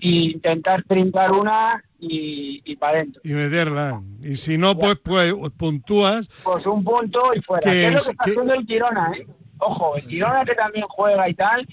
[0.00, 3.20] y intentar trincar una y, y para adentro.
[3.24, 4.02] Y meterla.
[4.22, 6.28] Y si no, pues, pues puntúas.
[6.42, 7.70] Pues un punto y fuera.
[7.70, 9.26] ¿Qué es lo que está haciendo el Girona, eh?
[9.58, 11.66] Ojo, el Girona que también juega y tal.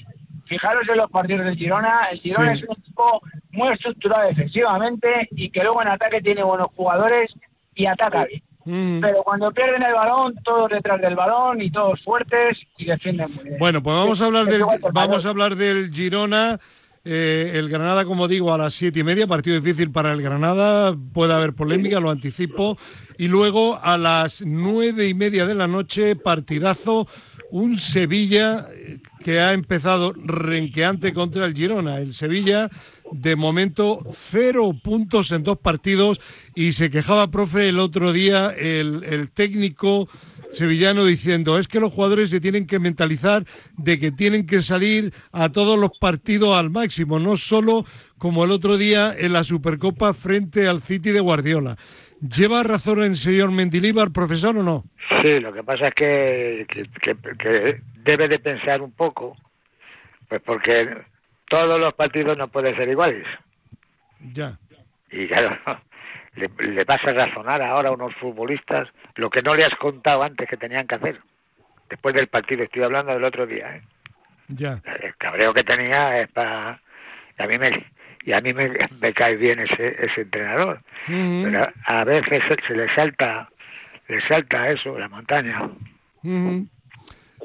[0.45, 2.07] Fijaros en los partidos del Girona.
[2.11, 6.67] El Girona es un equipo muy estructurado defensivamente y que luego en ataque tiene buenos
[6.75, 7.33] jugadores
[7.75, 8.43] y ataca bien.
[8.65, 9.01] Mm.
[9.01, 13.43] Pero cuando pierden el balón, todos detrás del balón y todos fuertes y defienden muy
[13.43, 13.57] bien.
[13.59, 16.59] Bueno, pues vamos a hablar del, que vamos a hablar del Girona.
[17.05, 20.95] Eh, el Granada, como digo, a las siete y media, partido difícil para el Granada,
[21.13, 22.77] puede haber polémica, lo anticipo.
[23.17, 27.07] Y luego a las nueve y media de la noche, partidazo,
[27.51, 31.97] un Sevilla eh, que ha empezado renqueante contra el Girona.
[31.97, 32.69] El Sevilla,
[33.11, 33.99] de momento,
[34.31, 36.21] cero puntos en dos partidos
[36.55, 40.07] y se quejaba, profe, el otro día el, el técnico
[40.53, 43.45] sevillano diciendo es que los jugadores se tienen que mentalizar
[43.77, 47.85] de que tienen que salir a todos los partidos al máximo, no solo
[48.17, 51.77] como el otro día en la Supercopa frente al City de Guardiola.
[52.21, 54.85] ¿Lleva razón el señor Mendilíbar, profesor, o no?
[55.23, 59.35] Sí, lo que pasa es que, que, que- que debe de pensar un poco,
[60.29, 60.87] pues porque
[61.49, 63.25] todos los partidos no pueden ser iguales.
[64.33, 64.57] Ya.
[65.11, 65.57] Y claro,
[66.35, 70.23] le, le vas a razonar ahora a unos futbolistas lo que no le has contado
[70.23, 71.19] antes que tenían que hacer.
[71.89, 73.75] Después del partido, estoy hablando del otro día.
[73.75, 73.81] ¿eh?
[74.47, 74.81] Ya.
[75.01, 76.81] El cabreo que tenía es para...
[77.37, 77.85] A mí me,
[78.23, 80.81] y a mí me, me cae bien ese, ese entrenador.
[81.07, 83.49] Pero a veces se, se le salta
[84.07, 85.69] le salta eso, la montaña.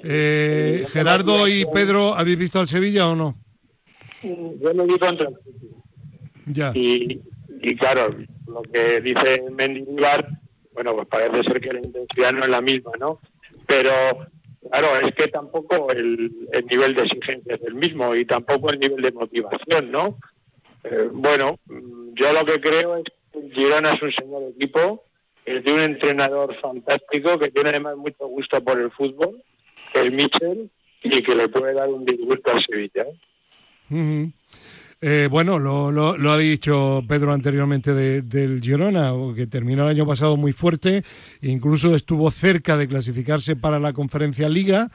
[0.02, 3.36] Eh, Gerardo y Pedro, ¿habéis visto al Sevilla o no?
[4.22, 5.28] Yo me vi contra.
[6.46, 6.72] Ya.
[6.74, 7.20] y,
[7.60, 8.16] y claro,
[8.48, 10.26] lo que dice Mendilibar,
[10.72, 13.20] bueno, pues parece ser que la intensidad no es la misma, ¿no?
[13.66, 13.92] Pero
[14.70, 18.78] claro, es que tampoco el, el nivel de exigencia es el mismo y tampoco el
[18.78, 20.18] nivel de motivación, ¿no?
[20.84, 25.04] Eh, bueno, mm, yo lo que creo es que Girona es un señor equipo,
[25.44, 29.42] es de un entrenador fantástico que tiene además mucho gusto por el fútbol,
[29.92, 30.70] que es Michel,
[31.02, 33.02] y que le puede dar un disgusto al Sevilla.
[33.02, 33.16] ¿eh?
[35.00, 39.90] Eh, bueno, lo, lo- lo ha dicho Pedro anteriormente de- del Girona, que terminó el
[39.90, 41.04] año pasado muy fuerte,
[41.40, 44.88] incluso estuvo cerca de clasificarse para la Conferencia Liga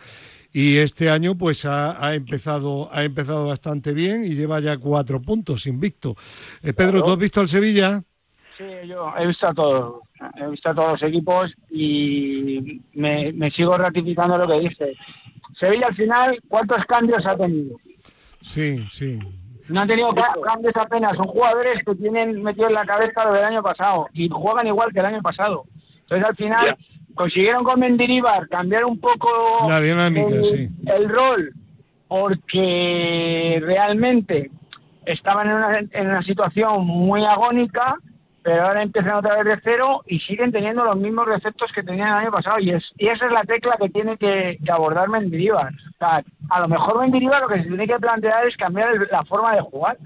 [0.51, 5.21] y este año pues ha, ha empezado ha empezado bastante bien y lleva ya cuatro
[5.21, 6.15] puntos invicto.
[6.61, 8.03] Eh, Pedro, ¿tú has visto al Sevilla?
[8.57, 10.01] Sí, yo he visto a todos,
[10.35, 14.93] he visto a todos los equipos y me, me sigo ratificando lo que dice.
[15.57, 17.77] Sevilla al final, ¿cuántos cambios ha tenido?
[18.41, 19.17] Sí, sí.
[19.69, 23.33] No han tenido ca- cambios apenas, son jugadores que tienen metido en la cabeza lo
[23.33, 25.63] del año pasado y juegan igual que el año pasado.
[26.01, 26.77] Entonces al final
[27.15, 29.29] consiguieron con Mendilibar cambiar un poco
[29.69, 30.69] La dinámica, el, sí.
[30.85, 31.53] el rol
[32.07, 34.51] porque realmente
[35.05, 37.95] estaban en una, en una situación muy agónica,
[38.41, 42.09] pero ahora empiezan otra vez de cero y siguen teniendo los mismos defectos que tenían
[42.09, 42.59] el año pasado.
[42.59, 45.71] Y, es, y esa es la tecla que tiene que, que abordar Mendilibar.
[46.03, 49.23] Sea, a lo mejor Mendilibar lo que se tiene que plantear es cambiar el- la
[49.23, 49.97] forma de jugar.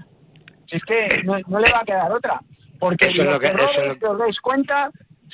[0.66, 2.40] Si es que no, no le va a quedar otra.
[2.78, 4.90] Porque Eso es los lo que- errores os dais cuenta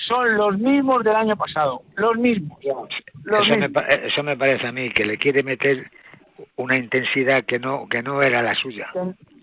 [0.07, 1.83] son los mismos del año pasado.
[1.97, 2.59] Los mismos.
[3.25, 3.83] Los Eso me, mismos.
[3.83, 5.91] pa- eso me parece a mí, que le quiere meter
[6.57, 8.89] una intensidad que no que no era la suya.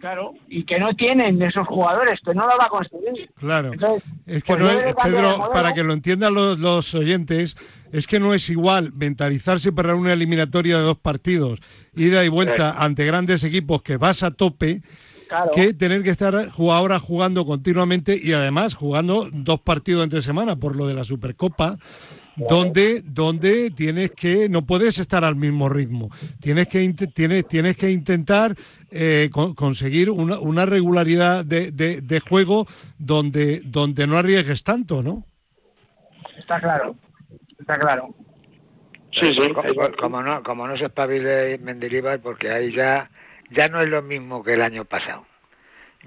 [0.02, 3.30] Claro, y que no tienen esos jugadores, que no lo va a conseguir.
[3.36, 3.72] Claro.
[3.72, 7.56] Entonces, Es que pues no es, Pedro, para que lo entiendan los, los oyentes,
[7.94, 11.60] es que no es igual mentalizarse para una eliminatoria de dos partidos,
[11.96, 14.82] ida y vuelta ante grandes equipos que vas a tope,
[15.28, 15.52] Claro.
[15.56, 20.76] que tener que estar ahora jugando continuamente y además jugando dos partidos entre semana por
[20.76, 21.78] lo de la Supercopa.
[22.38, 26.10] Donde, donde tienes que, no puedes estar al mismo ritmo.
[26.40, 28.56] Tienes que, int- tienes, tienes que intentar
[28.90, 32.66] eh, con- conseguir una, una regularidad de, de- de juego
[32.98, 35.26] donde, donde no arriesgues tanto, ¿no?
[36.38, 36.96] Está claro,
[37.60, 38.16] está claro.
[39.12, 39.54] Sí, sí.
[39.54, 43.10] Co- co- Como, no como no se espabile Mendilibar, porque ahí ya
[43.50, 45.26] ya no es lo mismo que el año pasado.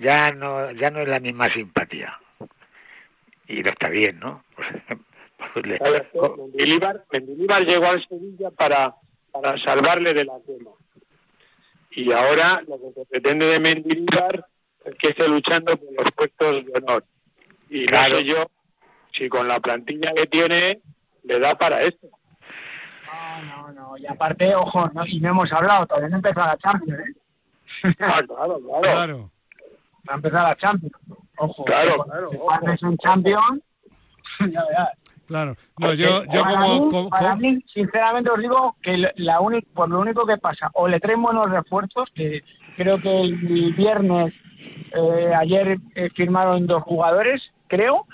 [0.00, 2.18] Ya no ya no es la misma simpatía.
[3.46, 4.42] Y no está bien, ¿no?
[5.62, 8.94] Le- A Mendilibar, Mendilibar llegó al Sevilla para,
[9.32, 10.70] para salvarle de la quema.
[11.92, 14.46] Y ahora lo que se pretende de Mendilibar
[14.84, 17.04] es que esté luchando por los puestos de honor.
[17.70, 18.16] Y no Claro.
[18.18, 18.46] sé yo
[19.12, 20.80] si con la plantilla que tiene
[21.22, 22.08] le da para esto.
[23.06, 23.96] No, no, no.
[23.98, 27.94] Y aparte, ojo, no, y no hemos hablado, todavía no ha empezado la Champions, ¿eh?
[28.00, 28.80] Ah, claro, claro.
[28.82, 29.30] Claro.
[30.04, 30.94] No ha empezado la Champions.
[31.36, 31.64] Ojo.
[31.64, 32.70] Claro, claro, Si ojo.
[32.72, 33.62] Es un champion,
[34.50, 34.88] ya verás.
[35.26, 35.56] Claro.
[35.78, 39.40] No, yo, yo para como, mí, como- para como- mí, sinceramente os digo que la-
[39.40, 42.42] única, por lo único que pasa, o le traen buenos refuerzos, que
[42.76, 44.34] creo que el viernes,
[44.94, 48.06] eh, ayer eh, firmaron dos jugadores, creo,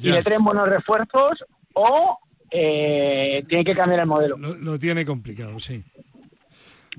[0.00, 2.18] y le traen buenos refuerzos, o
[2.50, 4.36] eh, tiene que cambiar el modelo.
[4.36, 5.82] Lo, lo tiene complicado, sí.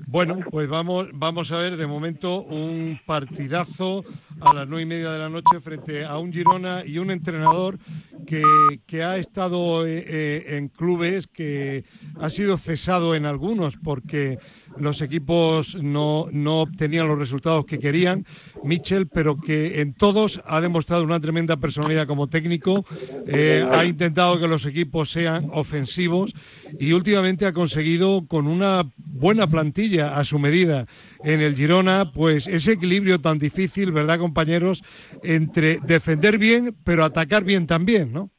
[0.08, 4.04] Bueno, pues vamos, vamos a ver de momento un partidazo
[4.40, 7.78] a las nueve y media de la noche frente a un Girona y un entrenador
[8.24, 11.84] que, ha estado eh, eh, en clubes, que
[12.20, 14.38] ha sido cesado en algunos porque
[14.78, 18.26] los equipos no, no obtenían los resultados que querían,
[18.62, 22.84] Mitchell, pero que en todos ha demostrado una tremenda personalidad como técnico,
[23.26, 26.34] eh, ha intentado que los equipos sean ofensivos
[26.78, 30.86] y últimamente ha conseguido con una buena plantilla a su medida
[31.22, 34.82] en el Girona, pues ese equilibrio tan difícil, ¿verdad, compañeros?
[35.22, 38.30] Entre defender bien, pero atacar bien también, ¿no?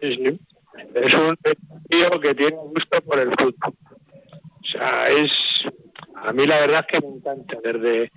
[0.00, 0.40] Sí, sí.
[0.94, 1.36] Es un
[1.88, 3.74] tío que tiene gusto por el fútbol.
[4.66, 5.30] O sea, es.
[6.14, 7.58] A mí la verdad es que me encanta.
[7.62, 8.10] Desde.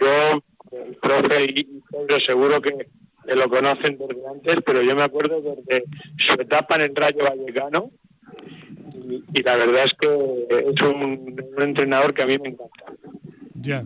[0.00, 1.82] Yo, el profe y
[2.24, 2.88] seguro que,
[3.26, 5.84] lo conocen desde antes, pero yo me acuerdo desde
[6.18, 7.90] su etapa en el Rayo Vallecano.
[9.34, 12.84] Y, la verdad es que es un entrenador que a mí me encanta.
[13.54, 13.84] Ya.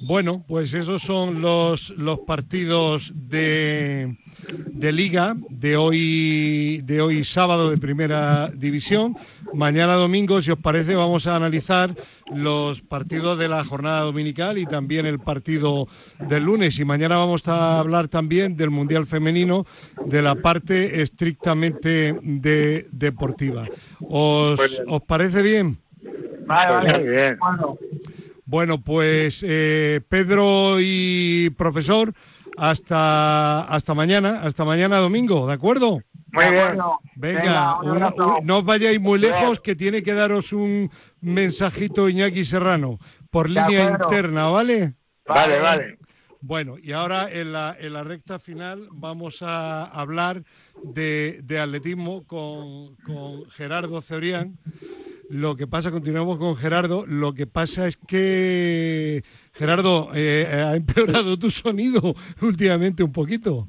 [0.00, 4.16] Bueno, pues esos son los, los partidos de,
[4.48, 9.16] de liga de hoy, de hoy sábado de primera división.
[9.52, 11.94] Mañana domingo, si os parece, vamos a analizar
[12.32, 15.88] los partidos de la jornada dominical y también el partido
[16.28, 16.78] del lunes.
[16.78, 19.66] Y mañana vamos a hablar también del Mundial Femenino,
[20.06, 23.66] de la parte estrictamente de, deportiva.
[24.00, 25.78] ¿Os, ¿Os parece bien?
[26.46, 26.98] Vale, vale.
[26.98, 27.38] Muy bien.
[27.40, 27.78] Bueno,
[28.50, 32.14] Bueno, pues eh, Pedro y profesor,
[32.56, 36.00] hasta, hasta mañana, hasta mañana domingo, ¿de acuerdo?
[36.32, 36.78] Muy bien.
[37.14, 42.42] Venga, un un- no os vayáis muy lejos, que tiene que daros un mensajito Iñaki
[42.46, 42.98] Serrano
[43.30, 44.94] por línea interna, ¿vale?
[45.26, 45.98] Vale, vale.
[46.40, 50.42] Bueno, y ahora en la, en la recta final vamos a hablar
[50.84, 54.56] de, de atletismo con, con Gerardo Cebrián.
[55.30, 61.38] Lo que pasa, continuamos con Gerardo, lo que pasa es que, Gerardo, eh, ha empeorado
[61.38, 63.68] tu sonido últimamente un poquito.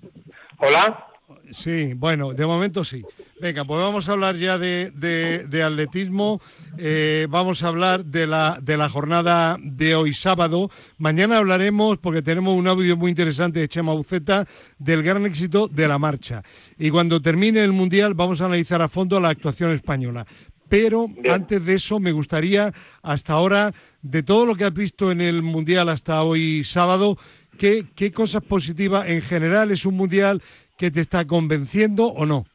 [0.58, 1.06] Hola.
[1.52, 3.04] Sí, bueno, de momento sí.
[3.42, 6.42] Venga, pues vamos a hablar ya de, de- de atletismo.
[6.78, 10.70] Eh, vamos a hablar de la, de la jornada de hoy sábado.
[11.00, 14.46] Mañana hablaremos, porque tenemos un audio muy interesante de Chema Buceta,
[14.78, 16.44] del gran éxito de la marcha.
[16.78, 20.28] Y cuando termine el Mundial vamos a analizar a fondo la actuación española.
[20.70, 21.34] Pero Bien.
[21.34, 25.42] antes de eso me gustaría, hasta ahora, de todo lo que has visto en el
[25.42, 27.18] Mundial hasta hoy sábado,
[27.58, 30.42] ¿qué, qué cosas positivas en general es un Mundial
[30.78, 32.46] que te está convenciendo o no?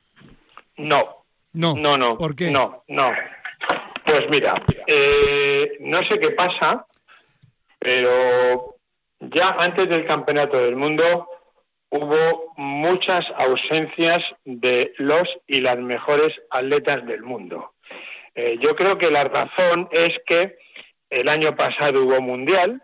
[0.76, 1.24] No.
[1.52, 1.74] No.
[1.76, 2.16] No, no.
[2.16, 2.50] ¿Por qué?
[2.50, 3.12] No, no.
[4.06, 6.86] Pues mira, eh, no sé qué pasa,
[7.78, 8.76] pero
[9.20, 11.26] ya antes del Campeonato del Mundo
[11.90, 17.73] hubo muchas ausencias de los y las mejores atletas del mundo.
[18.34, 20.56] Eh, yo creo que la razón es que
[21.10, 22.82] el año pasado hubo Mundial,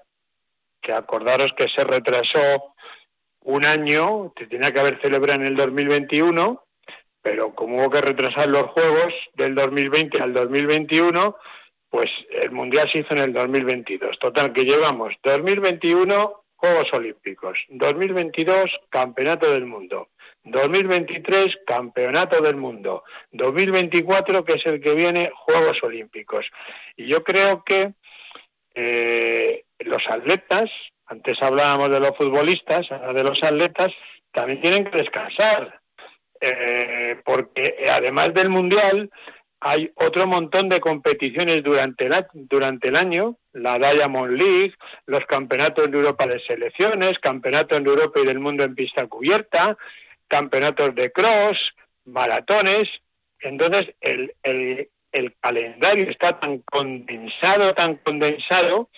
[0.81, 2.75] que acordaros que se retrasó
[3.43, 6.63] un año, se tenía que haber celebrado en el 2021,
[7.23, 11.37] pero como hubo que retrasar los Juegos del 2020 al 2021,
[11.91, 14.19] pues el Mundial se hizo en el 2022.
[14.19, 20.09] Total, que llevamos 2021 Juegos Olímpicos, 2022 Campeonato del Mundo,
[20.44, 26.46] 2023 Campeonato del Mundo, 2024 que es el que viene Juegos Olímpicos.
[26.96, 27.92] Y yo creo que
[28.74, 30.70] eh, los atletas,
[31.07, 33.92] antes hablábamos de los futbolistas, ahora de los atletas,
[34.33, 35.81] también tienen que descansar
[36.40, 39.11] eh, porque además del mundial
[39.61, 44.72] hay otro montón de competiciones durante el, durante el año, la Diamond League,
[45.05, 49.76] los campeonatos de Europa de selecciones, campeonatos de Europa y del mundo en pista cubierta,
[50.31, 51.59] campeonatos de cross,
[52.07, 52.88] maratones.
[53.40, 58.88] Entonces, el, el, el calendario está tan condensado, tan condensado,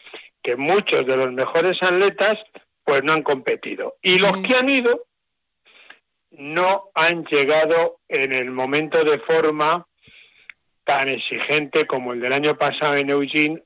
[0.42, 2.38] que muchos de los mejores atletas
[2.84, 3.94] pues no han competido.
[4.02, 4.42] Y los Mm.
[4.42, 5.04] que han ido,
[6.32, 9.86] no han llegado en el momento de forma
[10.84, 13.62] tan exigente como el del año pasado en Eugene,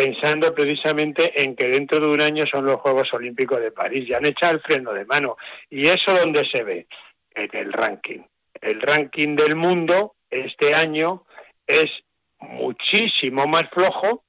[0.00, 4.08] pensando precisamente en que dentro de un año son los Juegos Olímpicos de París.
[4.08, 5.36] Ya han echado el freno de mano.
[5.68, 6.86] ¿Y eso dónde se ve?
[7.34, 8.20] En el ranking.
[8.62, 11.24] El ranking del mundo este año
[11.66, 11.90] es
[12.38, 14.24] muchísimo más flojo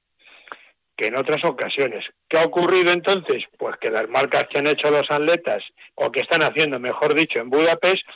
[0.94, 2.04] que en otras ocasiones.
[2.28, 3.42] ¿Qué ha ocurrido entonces?
[3.56, 5.64] Pues que las marcas que han hecho los atletas,
[5.94, 8.06] o que están haciendo, mejor dicho, en Budapest,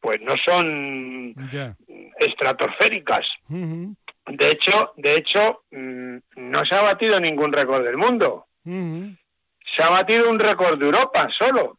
[0.00, 1.34] pues no son
[2.18, 3.26] estratosféricas.
[4.26, 8.46] De hecho, de hecho, mm, no se ha batido ningún récord del mundo.
[8.64, 11.78] Se ha batido un récord de Europa solo.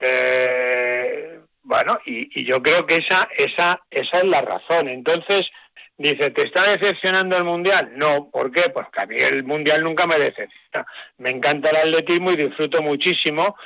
[0.00, 4.88] Eh, bueno, y, y yo creo que esa, esa, esa es la razón.
[4.88, 5.48] Entonces,
[5.98, 7.90] dice, ¿te está decepcionando el Mundial?
[7.96, 8.68] No, ¿por qué?
[8.70, 10.86] Pues que a mí el Mundial nunca me decepciona.
[11.18, 13.56] Me encanta el atletismo y disfruto muchísimo.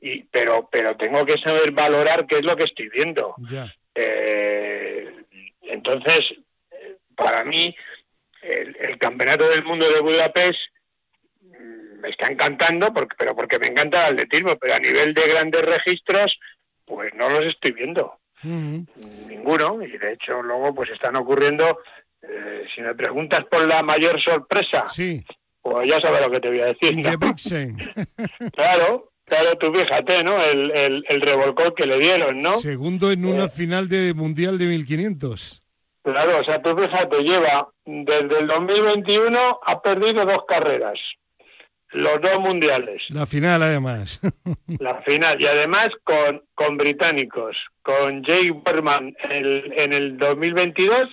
[0.00, 3.34] y pero pero tengo que saber valorar qué es lo que estoy viendo.
[3.94, 5.10] Eh,
[5.62, 6.34] entonces,
[7.16, 7.74] para mí,
[8.42, 10.58] el, el Campeonato del Mundo de Budapest
[11.42, 15.22] mm, me está encantando, porque, pero porque me encanta el atletismo, pero a nivel de
[15.22, 16.38] grandes registros,
[16.84, 18.14] pues no los estoy viendo.
[18.42, 21.78] Ninguno, y de hecho luego pues están ocurriendo,
[22.22, 25.24] eh, si me preguntas por la mayor sorpresa, Sí.
[25.62, 26.96] pues ya sabes lo que te voy a decir.
[26.96, 27.10] ¿no?
[28.52, 30.40] Claro, claro, tú fíjate, ¿no?
[30.42, 32.58] El, el, el revolcón que le dieron, ¿no?
[32.58, 33.50] Segundo en una Eh.
[33.50, 35.62] final de Mundial de 1500.
[36.06, 41.00] Claro, o sea, tú fíjate, lleva desde el 2021 ha perdido dos carreras,
[41.90, 44.20] los dos mundiales, La final, además.
[44.78, 51.08] la final, y además con, con británicos, con Jake Berman en el, en el 2022,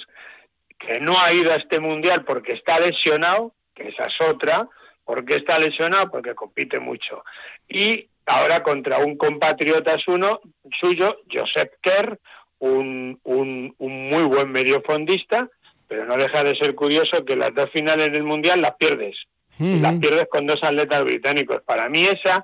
[0.78, 4.68] que no ha ido a este mundial porque está lesionado, que esa es otra,
[5.06, 7.24] porque está lesionado, porque compite mucho.
[7.68, 10.42] Y ahora contra un compatriota suyo,
[10.80, 12.20] suyo Joseph Kerr,
[12.64, 15.50] un, un, un muy buen mediofondista,
[15.90, 19.18] pero no deja de ser curioso que las dos finales del Mundial las pierdes.
[19.60, 21.62] Las pierdes con dos atletas británicos.
[21.64, 22.44] Para mí esa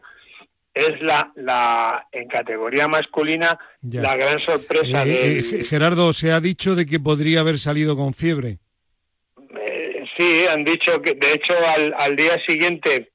[0.74, 4.02] es la, la en categoría masculina Ya.
[4.02, 8.14] la gran sorpresa Eh, eh, Gerardo, se ha dicho de que podría haber salido con
[8.14, 8.58] fiebre.
[9.58, 13.10] Eh, sí, han dicho que, de hecho, al, al día siguiente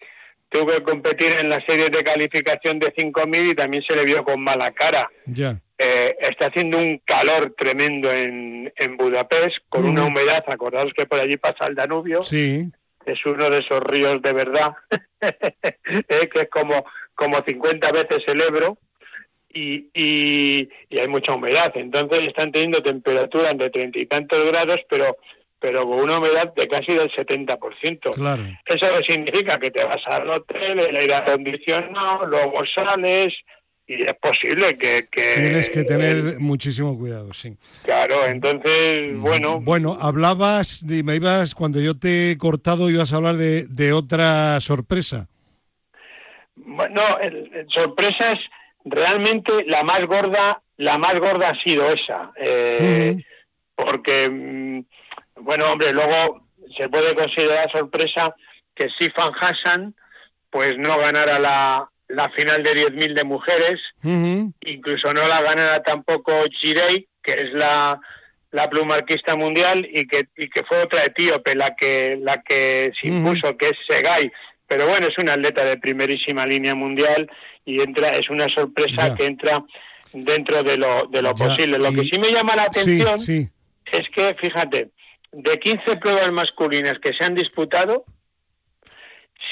[0.49, 4.25] tuvo que competir en la serie de calificación de 5.000 y también se le vio
[4.25, 5.09] con mala cara.
[5.27, 5.61] Ya.
[5.77, 9.91] Eh, está haciendo un calor tremendo en, en Budapest, con Mm.
[9.91, 12.65] una humedad, acordaos que por allí pasa el Danubio, Sí.
[13.07, 14.75] es uno de esos ríos de verdad,
[15.21, 18.79] eh, que es como, como 50 veces el Ebro,
[19.53, 21.73] y, y, y hay mucha humedad.
[21.77, 25.17] Entonces están teniendo temperaturas de treinta y tantos grados, pero,
[25.61, 28.15] pero con una humedad de casi del 70%.
[28.15, 28.43] Claro.
[28.67, 29.59] ¿Eso significa?
[29.61, 33.33] Que te vas al hotel, el aire acondicionado, luego sales
[33.87, 35.09] y es posible que...
[35.11, 37.57] que Tienes que tener muchísimo cuidado, sí.
[37.83, 39.61] Claro, entonces, bueno...
[39.61, 44.61] Bueno, hablabas, me ibas, cuando yo te he cortado, ibas a hablar de, de otra
[44.61, 45.29] sorpresa.
[46.57, 47.67] No, el-
[48.85, 52.31] realmente la más gorda, la más gorda ha sido esa.
[52.37, 53.17] eh.
[53.77, 54.85] Porque, mm,
[55.43, 58.35] bueno, hombre, luego se puede considerar sorpresa
[58.75, 59.95] que Sifan Hassan
[60.51, 63.81] pues no ganara la, la final de 10.000 de mujeres,
[64.61, 67.99] incluso no la ganara tampoco Chirei, que es la,
[68.53, 73.09] la plumarquista mundial, y que, y que fue otra etíope la que, la que se
[73.09, 74.31] impuso, que es Segai.
[74.67, 77.31] Pero bueno, es una atleta de primerísima línea mundial
[77.65, 79.15] y entra, es una sorpresa Ya.
[79.15, 79.63] que entra
[80.13, 81.79] dentro de lo, de lo Ya, posible.
[81.79, 83.49] Lo y- que sí me llama la atención Sí, sí.
[83.93, 84.89] es que, fíjate,
[85.33, 88.05] de 15 pruebas masculinas que se han disputado,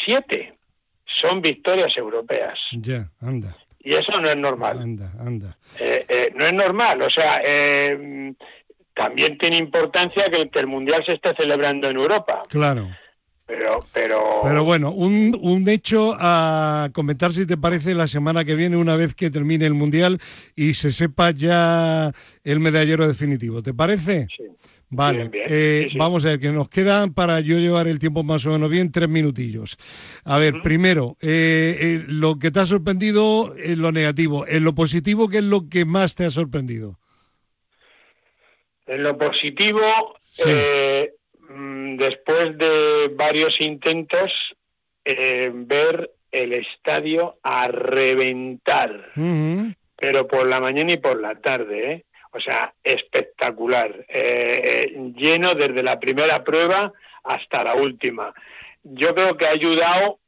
[0.05, 0.55] siete
[1.21, 2.59] son victorias europeas.
[2.73, 4.79] Ya, anda, Y eso no es normal.
[4.79, 5.57] anda, anda.
[5.79, 7.03] Eh, eh, no es normal.
[7.03, 8.33] O sea, eh,
[8.95, 12.43] también tiene importancia que el, que el Mundial se esté celebrando en Europa.
[12.49, 12.89] Claro.
[13.45, 18.55] Pero, pero, Pero bueno, un, un hecho a comentar si te parece la semana que
[18.55, 20.21] viene, una vez que termine el Mundial
[20.55, 22.13] y se sepa ya
[22.45, 23.63] el medallero definitivo.
[23.63, 24.29] ¿Te parece?
[24.37, 24.45] sí.
[24.95, 25.47] Vale, Bien, bien.
[25.49, 25.99] eh, Sí, sí.
[25.99, 28.93] vamos a ver, que nos quedan para yo llevar el tiempo más o menos bien,
[28.93, 29.79] tres minutillos.
[30.23, 34.75] A ver, primero, eh, eh, lo que te ha sorprendido en lo negativo, en lo
[34.75, 36.99] positivo, ¿qué es lo que más te ha sorprendido?
[38.87, 39.81] En lo positivo,
[40.33, 40.43] Sí.
[40.47, 41.13] eh,
[41.49, 44.31] mm, después de varios intentos,
[45.07, 49.13] eh, ver el estadio a reventar,
[49.97, 52.05] pero por la mañana y por la tarde, ¿eh?
[52.33, 56.93] O sea, espectacular, eh, eh, lleno desde la primera prueba
[57.25, 58.33] hasta la última.
[58.83, 60.19] Yo creo que ha ayudado,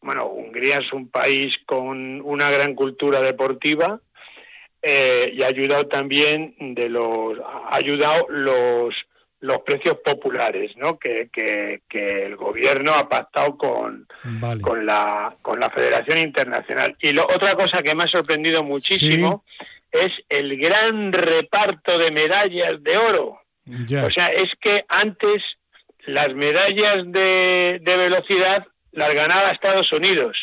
[0.00, 4.00] bueno, Hungría es un país con una gran cultura deportiva,
[4.82, 8.94] eh, y ha ayudado también de los ha ayudado los
[9.38, 14.60] los precios populares no que, que, que el gobierno ha pactado con, Vale.
[14.60, 19.44] con la con la Federación Internacional y lo, otra cosa que me ha sorprendido muchísimo
[19.92, 23.38] es el gran reparto de medallas de oro
[24.06, 25.42] o sea es que antes
[26.06, 30.36] las medallas de, de velocidad las ganaba Estados Unidos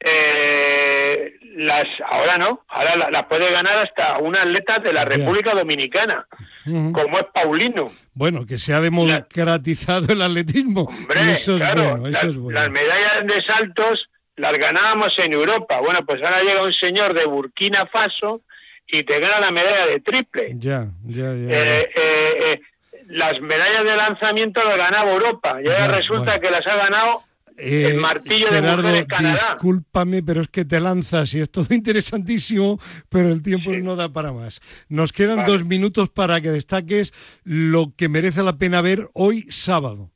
[0.00, 5.04] eh, las ahora no, ahora la- las puede ganar hasta un atleta de la.
[5.06, 6.26] República Dominicana,
[6.64, 7.90] como es Paulino.
[8.12, 10.82] Bueno, que se ha democratizado el atletismo.
[10.82, 12.60] Hombre, eso es bueno, eso es bueno.
[12.60, 15.80] las medallas de saltos las ganábamos en Europa.
[15.80, 18.42] Bueno, pues ahora llega un señor de Burkina Faso
[18.86, 20.52] y te gana la medalla de triple.
[20.58, 21.30] Ya, ya, ya.
[21.32, 22.60] Eh, eh, eh,
[23.08, 26.40] las medallas de lanzamiento las ganaba Europa y ahora Ya, resulta bueno.
[26.40, 27.22] que las ha ganado
[27.58, 29.52] Eh, el martillo de Gerardo, mujeres Canadá.
[29.54, 32.78] discúlpame, pero es que te lanzas y es todo interesantísimo,
[33.08, 33.78] pero el tiempo Sí.
[33.80, 34.60] no da para más.
[34.90, 35.52] Nos quedan Vale.
[35.52, 37.12] dos minutos para que destaques
[37.44, 40.10] lo que merece la pena ver hoy sábado.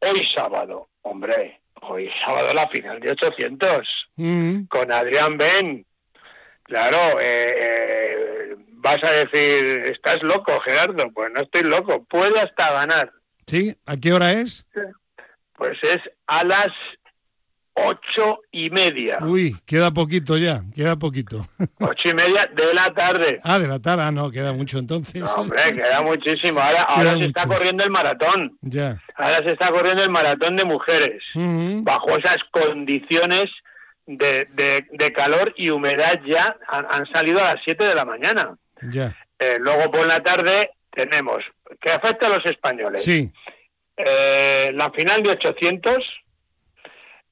[0.00, 5.84] Hoy sábado, hombre, hoy sábado la final de 800 Mm, con Adrián Ben.
[6.64, 11.10] Claro, eh, eh, vas a decir, estás loco, Gerardo.
[11.12, 13.10] Pues no estoy loco, puede hasta ganar.
[13.46, 13.76] ¿Sí?
[13.86, 14.66] ¿A qué hora es?
[15.54, 16.72] Pues es a las
[17.74, 19.18] ocho y media.
[19.20, 21.46] Uy, queda poquito ya, queda poquito.
[21.80, 23.40] Ocho y media de la tarde.
[23.42, 25.22] Ah, de la tarde, ah, no, queda mucho entonces.
[25.22, 26.60] No, hombre, queda muchísimo.
[26.60, 28.56] Ahora, ahora se está corriendo el maratón.
[28.62, 29.00] Ya.
[29.16, 31.22] Ahora se está corriendo el maratón de mujeres.
[31.34, 33.50] Bajo esas condiciones
[34.06, 38.04] de, de, de calor y humedad ya han, han salido a las 7 de la
[38.04, 38.56] mañana.
[38.92, 39.16] ya.
[39.40, 41.42] Eh, luego por la tarde tenemos,
[41.80, 43.32] que afecta a los españoles, Sí,
[43.96, 46.04] eh, la final de 800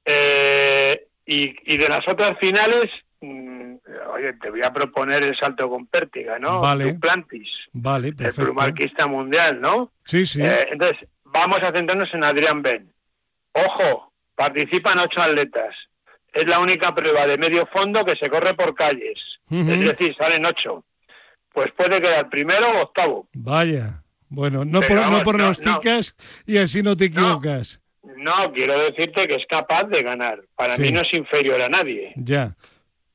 [0.04, 2.90] eh, y, y de las otras finales,
[3.20, 3.74] mm,
[4.14, 6.60] oye, te voy a proponer el salto con pértiga, ¿no?
[6.60, 6.92] Vale.
[6.92, 8.42] Duplantis, vale, el perfecto.
[8.42, 9.92] plumarquista mundial, ¿no?
[10.04, 10.42] Sí, sí.
[10.42, 12.92] Eh, entonces, vamos a centrarnos en Adrián Ben.
[13.52, 15.74] Ojo, participan ocho atletas.
[16.32, 19.20] Es la única prueba de medio fondo que se corre por calles.
[19.50, 20.82] Es decir, salen ocho.
[21.52, 23.28] Pues puede quedar primero o octavo.
[23.34, 24.02] Vaya.
[24.30, 27.81] Bueno, no, por, no, pronosticas y así no te equivocas.
[28.02, 30.40] No, quiero decirte que es capaz de ganar.
[30.56, 30.82] Para Sí.
[30.82, 32.12] mí no es inferior a nadie.
[32.16, 32.56] Ya.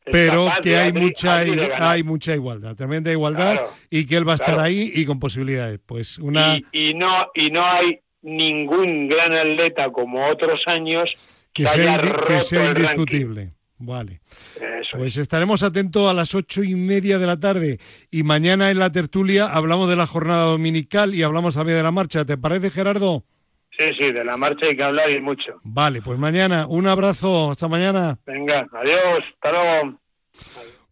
[0.06, 4.34] Es Pero que hay mucha hay mucha igualdad, tremenda igualdad Claro, y que él va
[4.34, 5.80] a estar ahí y con posibilidades.
[5.86, 11.10] Pues una Y, y no y no hay ningún gran atleta como otros años
[11.54, 13.52] que que sea, haya que el indiscutible.
[13.80, 14.22] Vale.
[14.56, 17.80] Eso Pues estaremos atentos a las ocho y media de la tarde
[18.10, 21.92] y mañana en la tertulia hablamos de la jornada dominical y hablamos también de la
[21.92, 22.24] marcha.
[22.26, 23.24] ¿Te parece, Gerardo?
[23.78, 25.60] Sí, sí, de la marcha hay que hablar y mucho.
[25.64, 27.52] Vale, pues mañana un abrazo.
[27.52, 28.18] Hasta mañana.
[28.26, 30.00] Venga, adiós, hasta luego.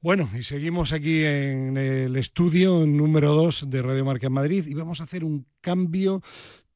[0.02, 4.76] Bueno, y seguimos aquí en el estudio número 2 de Radio Marca en Madrid y
[4.76, 6.22] vamos a hacer un cambio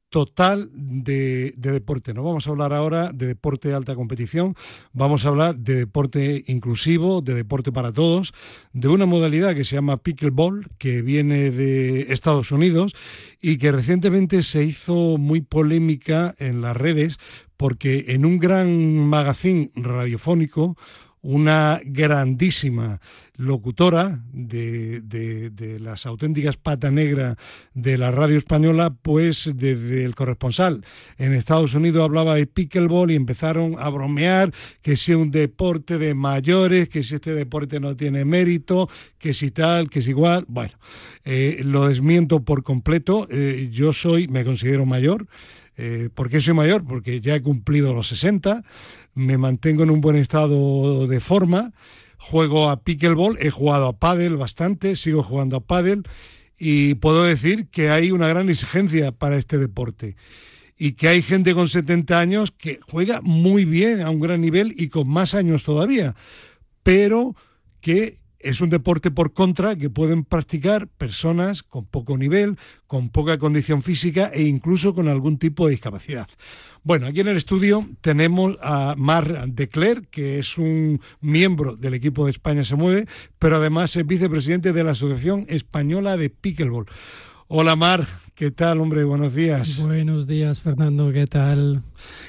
[0.10, 2.14] total de, de deporte.
[2.14, 4.56] No vamos a hablar ahora de deporte de alta competición,
[4.92, 8.34] vamos a hablar de deporte inclusivo, de deporte para todos,
[8.74, 12.94] de una modalidad que se llama pickleball, que viene de Estados Unidos
[13.42, 17.18] y que recientemente se hizo muy polémica en las redes
[17.58, 20.78] porque en un gran magazine radiofónico
[21.22, 23.00] una grandísima
[23.36, 27.38] locutora de, de, las auténticas pata negra
[27.74, 30.84] de la radio española, pues desde el corresponsal
[31.18, 34.52] en Estados Unidos hablaba de pickleball y empezaron a bromear
[34.82, 39.34] que si es un deporte de mayores, que si este deporte no tiene mérito, que
[39.34, 40.44] si tal, que si igual.
[40.50, 40.74] Bueno,
[41.24, 43.26] eh, lo desmiento por completo.
[43.32, 45.28] Eh, yo soy, me considero mayor.
[45.82, 46.84] Eh, ¿Por qué soy mayor?
[46.84, 48.64] Porque ya he cumplido los 60,
[49.14, 51.72] me mantengo en un buen estado de forma,
[52.18, 56.04] juego a pickleball, he jugado a pádel bastante, sigo jugando a pádel
[56.58, 60.18] y puedo decir que hay una gran exigencia para este deporte
[60.78, 64.74] y que hay gente con 70 años que juega muy bien a un gran nivel
[64.76, 66.14] y con más años todavía,
[66.84, 67.38] pero
[67.80, 73.38] que es un deporte por contra que pueden practicar personas con poco nivel, con poca
[73.38, 76.28] condición física e incluso con algún tipo de discapacidad.
[76.82, 81.94] Bueno, aquí en el estudio tenemos a Mar de Cler, que es un miembro del
[81.94, 83.06] equipo de España se mueve,
[83.38, 86.86] pero además es vicepresidente de la Asociación Española de Pickleball.
[87.50, 89.04] Hola Mar, ¿qué tal, hombre?
[89.04, 89.82] Buenos días.
[89.82, 91.82] Buenos días, Fernando, ¿qué tal?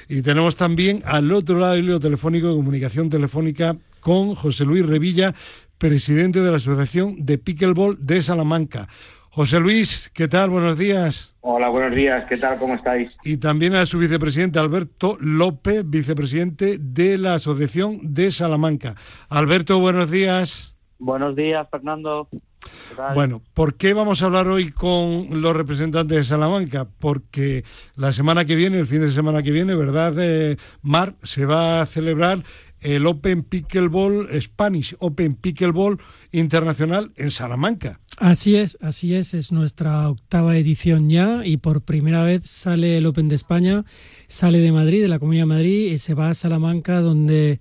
[0.09, 4.85] Y tenemos también al otro lado del hilo telefónico, de comunicación telefónica, con José Luis
[4.85, 5.33] Revilla,
[5.81, 8.87] presidente de la Asociación de Pickleball de Salamanca.
[9.31, 10.51] José Luis, ¿qué tal?
[10.51, 11.35] Buenos días.
[11.41, 12.23] Hola, buenos días.
[12.29, 12.59] ¿Qué tal?
[12.59, 13.11] ¿Cómo estáis?
[13.23, 18.93] Y también a su vicepresidente Alberto López, vicepresidente de la Asociación de Salamanca.
[19.27, 20.77] Alberto, buenos días.
[20.99, 22.27] Buenos días, Fernando.
[23.15, 26.85] Bueno, ¿por qué vamos a hablar hoy con los representantes de Salamanca?
[26.99, 27.63] Porque
[27.95, 31.15] la semana que viene, el fin de semana que viene, ¿verdad, eh, Mar?
[31.23, 32.43] Se va a celebrar
[32.81, 35.99] el Open Pickleball Spanish, Open Pickleball
[36.31, 37.99] Internacional en Salamanca.
[38.17, 43.05] Así es, así es, es nuestra octava edición ya y por primera vez sale el
[43.05, 43.85] Open de España,
[44.27, 47.59] sale de Madrid, de la Comunidad de Madrid y se va a Salamanca donde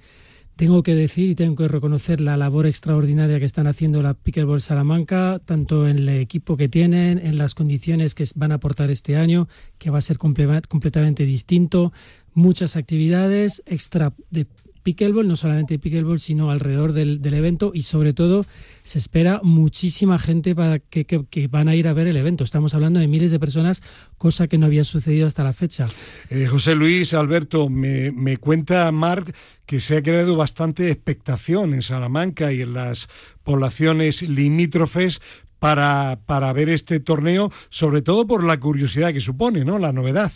[0.61, 4.61] tengo que decir y tengo que reconocer la labor extraordinaria que están haciendo la Pickleball
[4.61, 9.17] Salamanca, tanto en el equipo que tienen, en las condiciones que van a aportar este
[9.17, 9.49] año,
[9.79, 11.95] que va a ser comple completamente distinto,
[12.35, 14.47] muchas actividades extra de
[14.83, 18.45] pickleball, no solamente pickleball, sino alrededor del, evento y sobre todo
[18.83, 22.45] se espera muchísima gente para que, van a ir a ver el evento.
[22.45, 23.83] Estamos hablando de miles de personas,
[24.19, 25.89] cosa que no había sucedido hasta la fecha.
[26.29, 29.35] Eh, José Luis, Alberto, me, cuenta Marc
[29.67, 33.09] que se ha creado bastante expectación en Salamanca y en las
[33.45, 35.21] poblaciones limítrofes
[35.59, 39.79] para ver este torneo, sobre todo por la curiosidad que supone, ¿no?
[39.79, 40.33] La novedad.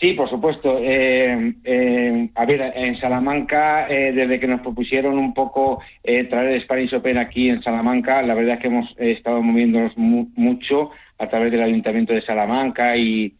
[0.00, 0.78] Sí, por supuesto.
[0.82, 6.62] Eh, eh, a ver, en Salamanca, eh, desde que nos propusieron un poco traer el
[6.62, 11.50] Spanish Open aquí en Salamanca, la verdad es que hemos estado moviéndonos mucho a través
[11.50, 13.34] del Ayuntamiento de Salamanca y,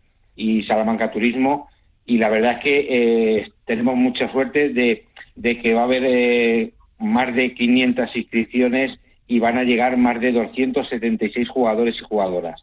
[0.67, 1.69] Salamanca Turismo.
[2.07, 5.05] Y la verdad es que tenemos mucha suerte de,
[5.35, 8.99] de que va a haber más de 500 inscripciones
[9.29, 12.63] y van a llegar más de 276 jugadores y jugadoras.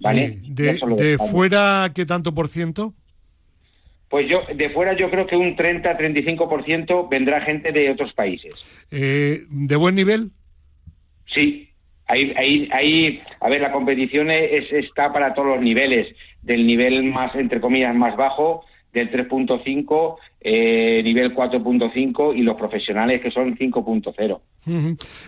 [0.00, 0.38] ¿Vale?
[0.42, 2.94] ¿De, de fuera qué tanto por ciento?
[4.10, 8.52] Pues yo, de fuera yo creo que un 30-35% vendrá gente de otros países.
[8.90, 10.32] Eh, ¿De buen nivel?
[11.32, 11.68] Sí,
[12.08, 16.08] ahí, ahí, ahí, a ver, la competición es, está para todos los niveles,
[16.42, 23.22] del nivel más, entre comillas, más bajo, del 3.5, eh, nivel 4.5 y los profesionales
[23.22, 24.40] que son 5.0.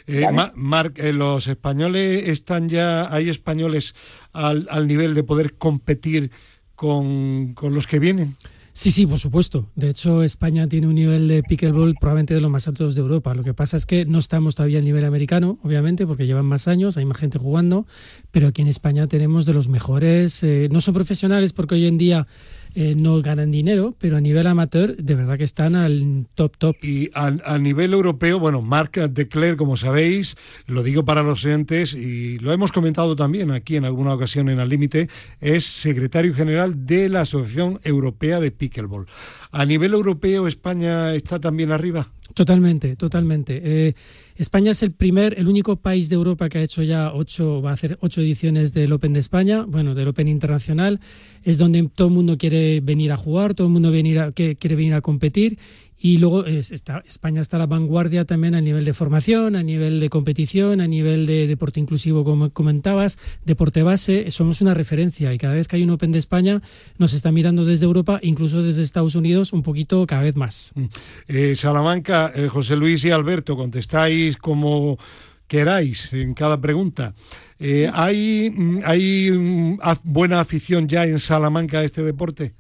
[0.09, 3.95] Eh, Marc, los españoles están ya, hay españoles
[4.33, 6.33] al, al nivel de poder competir
[6.75, 8.33] con, con los que vienen.
[8.75, 9.69] Sí, sí, por supuesto.
[9.75, 13.35] De hecho, España tiene un nivel de pickleball probablemente de los más altos de Europa.
[13.35, 16.69] Lo que pasa es que no estamos todavía al nivel americano, obviamente, porque llevan más
[16.69, 17.87] años, hay más gente jugando,
[18.31, 21.99] pero aquí en España tenemos de los mejores, eh, no son profesionales porque hoy en
[21.99, 22.27] día
[22.75, 26.77] eh, no ganan dinero, pero a nivel amateur de verdad que están al top top.
[26.83, 32.39] Y a, nivel europeo, bueno, Marc Declerc, como sabéis, lo digo para los oyentes y
[32.39, 35.09] lo hemos comentado también aquí en alguna ocasión en Al Límite,
[35.41, 39.07] es secretario general de la Asociación Europea de Pickleball.
[39.53, 42.11] A nivel europeo, España está también arriba.
[42.33, 43.61] Totalmente, totalmente.
[43.63, 43.95] Eh,
[44.37, 47.71] España es el primer, el único país de Europa que ha hecho ya ocho, va
[47.71, 51.01] a hacer ocho ediciones del Open de España, bueno, del Open Internacional.
[51.43, 54.75] Es donde todo el mundo quiere venir a jugar, todo el mundo venir a, quiere
[54.75, 55.59] venir a competir
[56.05, 60.11] y luego España está a la vanguardia también a nivel de formación, a nivel de
[60.11, 64.33] competición, a nivel de deporte inclusivo, como comentabas, deporte base.
[64.33, 66.61] Somos una referencia y cada vez que hay un Open de España
[66.99, 70.73] nos está mirando desde Europa, incluso desde Estados Unidos, un poquito cada vez más.
[70.75, 70.85] Mm.
[71.29, 74.99] Eh, Salamanca, eh, José Luis y Alberto, contestáis como
[75.47, 77.15] queráis en cada pregunta.
[77.61, 82.55] Eh, ¿Hay, mm, hay mm, buena afición ya en Salamanca a este deporte?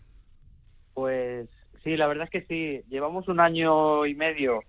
[1.84, 2.82] Sí, la verdad es que sí.
[2.88, 4.62] Llevamos un año y medio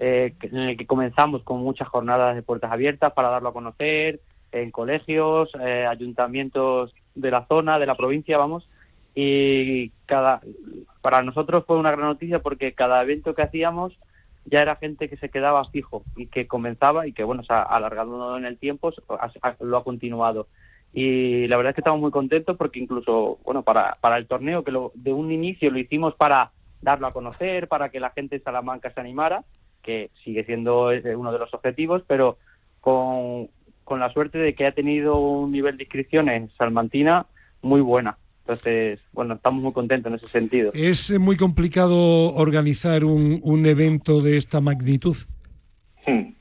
[0.00, 4.20] eh, en el que comenzamos con muchas jornadas de puertas abiertas para darlo a conocer
[4.52, 8.68] en colegios, eh, ayuntamientos de la zona, de la provincia, vamos.
[9.14, 10.40] Y cada
[11.00, 13.96] para nosotros fue una gran noticia porque cada evento que hacíamos
[14.44, 17.62] ya era gente que se quedaba fijo y que comenzaba y que, bueno, se ha
[17.62, 18.92] alargado en el tiempo,
[19.60, 20.46] lo ha continuado
[20.96, 24.64] y la verdad es que estamos muy contentos porque incluso, bueno, para, para el torneo,
[24.64, 28.38] que lo, de un inicio lo hicimos para darlo a conocer, para que la gente
[28.38, 29.44] de Salamanca se animara,
[29.82, 32.38] que sigue siendo eh, uno de los objetivos, pero
[32.80, 33.48] con,
[33.84, 37.26] con la suerte de que ha tenido un nivel de inscripciones salmantina
[37.62, 38.18] muy buena.
[38.40, 40.70] Entonces, bueno, estamos muy contentos en ese sentido.
[40.72, 45.16] ¿Es muy complicado organizar un, un evento de esta magnitud?
[46.06, 46.32] Hmm.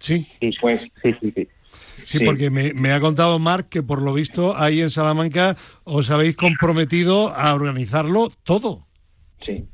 [0.00, 0.26] Sí.
[0.40, 1.48] Sí, pues, sí, sí, sí.
[1.94, 6.34] Sí, porque me, ha contado Marc que por lo visto ahí en Salamanca os habéis
[6.34, 8.86] comprometido a organizarlo todo.
[9.42, 9.66] Sí.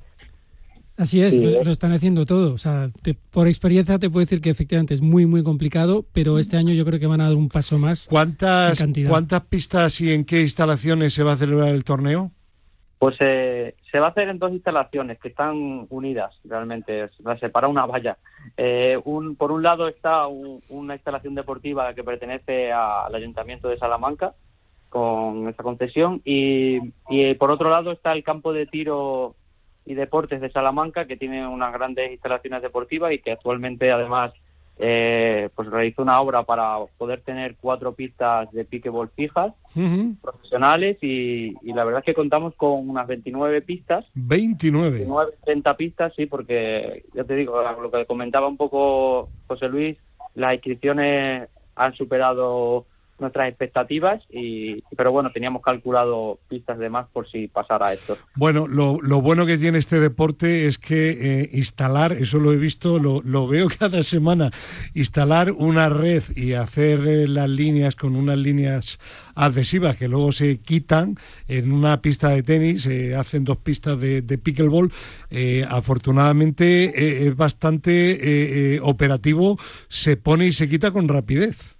[0.99, 2.55] Así es, lo, están haciendo todo.
[2.55, 2.91] O sea,
[3.31, 6.87] por experiencia te puedo decir que efectivamente es muy, muy complicado, pero este año yo
[6.87, 8.09] creo que van a dar un paso más.
[8.09, 12.31] ¿Cuántas, ¿cuántas pistas y en qué instalaciones se va a celebrar el torneo?
[12.99, 17.69] Pues eh, se va a hacer en dos instalaciones que están unidas realmente, se separa
[17.69, 18.17] una valla.
[18.57, 24.35] Eh, un, por un lado está una instalación deportiva que pertenece al Ayuntamiento de Salamanca
[24.89, 26.79] con esa concesión y,
[27.11, 29.35] y por otro lado está el campo de tiro
[29.87, 34.33] y deportes de Salamanca que tiene unas grandes instalaciones deportivas y que actualmente además
[34.79, 39.55] eh, pues realizó una obra para poder tener cuatro pistas de piquebol fijas
[40.21, 44.05] profesionales y, la verdad es que contamos con unas 29 pistas.
[44.15, 44.91] 29.
[44.91, 49.99] 29, 30 pistas, sí, porque ya te digo, lo que comentaba un poco José Luis,
[50.35, 52.87] las inscripciones han superado
[53.19, 58.19] nuestras expectativas y pero bueno teníamos calculado pistas de más por si pasara esto.
[58.35, 62.57] Bueno lo, lo bueno que tiene este deporte es que eh, instalar eso lo he
[62.57, 64.51] visto lo, lo, veo cada semana
[64.95, 68.99] instalar una red y hacer eh, las líneas con unas líneas
[69.35, 71.17] adhesivas que luego se quitan
[71.49, 74.93] en una pista de tenis se hacen dos pistas de, de pickleball
[75.31, 79.59] eh, afortunadamente es bastante operativo
[79.89, 81.76] se pone y se quita con rapidez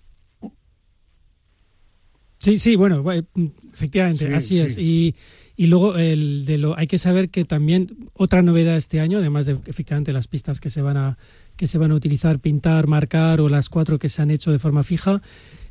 [2.39, 3.05] Sí, sí, bueno,
[3.73, 4.77] efectivamente, así es.
[4.79, 5.15] Y,
[5.57, 9.47] y luego el de lo, hay que saber que también otra novedad este año, además
[9.47, 11.19] de efectivamente las pistas que se van a
[11.57, 14.59] que se van a utilizar, pintar, marcar o las cuatro que se han hecho de
[14.59, 15.23] forma fija,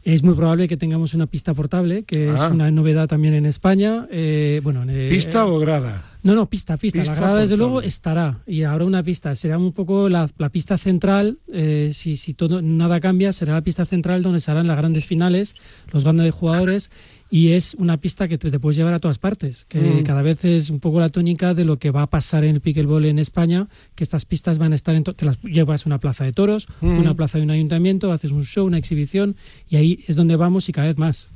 [0.03, 2.49] es muy probable que tengamos una pista portable, que es Ah.
[2.53, 4.07] una novedad también en España.
[4.11, 6.03] Eh, bueno, eh, ¿Pista o grada?
[6.21, 6.99] No, no, pista, pista.
[6.99, 8.39] Pista la grada, desde luego, estará.
[8.45, 9.35] Y habrá una pista.
[9.35, 11.39] Será un poco la, la pista central.
[11.51, 15.05] eh, si, si todo nada cambia, será la pista central donde se harán las grandes
[15.05, 15.55] finales,
[15.91, 16.91] los grandes jugadores.
[17.29, 19.65] Y es una pista que te, puedes llevar a todas partes.
[19.67, 20.03] Que Mm.
[20.03, 22.61] cada vez es un poco la tónica de lo que va a pasar en el
[22.61, 23.67] pickleball en España.
[23.95, 25.03] Que estas pistas van a estar en.
[25.03, 26.99] Te las llevas a una plaza de toros, Mm.
[26.99, 29.35] una plaza de un ayuntamiento, haces un show, una exhibición.
[29.69, 31.29] Y ahí es donde vamos y cada vez más.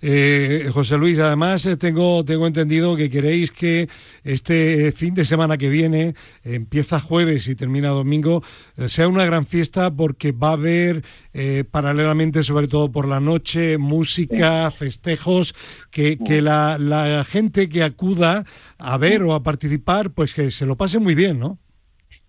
[0.00, 3.88] Eh, José Luis, además eh, tengo, tengo entendido que queréis que
[4.22, 6.14] este fin de semana que viene,
[6.44, 8.42] empieza jueves y termina domingo,
[8.76, 13.20] eh, sea una gran fiesta porque va a haber eh, paralelamente, sobre todo por la
[13.20, 15.54] noche, música, festejos,
[15.90, 18.44] que, que la, la gente que acuda
[18.78, 21.58] a ver o a participar, pues que se lo pase muy bien, ¿no?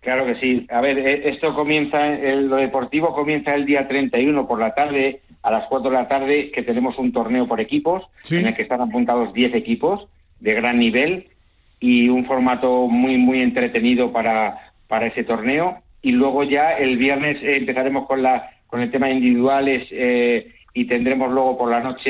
[0.01, 0.67] Claro que sí.
[0.69, 5.21] A ver, eh, esto comienza, el- lo deportivo comienza el día 31 por la tarde,
[5.41, 8.37] a las 4 de la tarde, que tenemos un torneo por equipos, Sí.
[8.37, 10.07] en el que están apuntados 10 equipos
[10.39, 11.27] de gran nivel
[11.79, 15.77] y un formato muy, muy entretenido para, para ese torneo.
[16.01, 20.47] Y luego ya el viernes eh, empezaremos con, la, con el tema de individuales eh,
[20.73, 22.09] y tendremos luego por la noche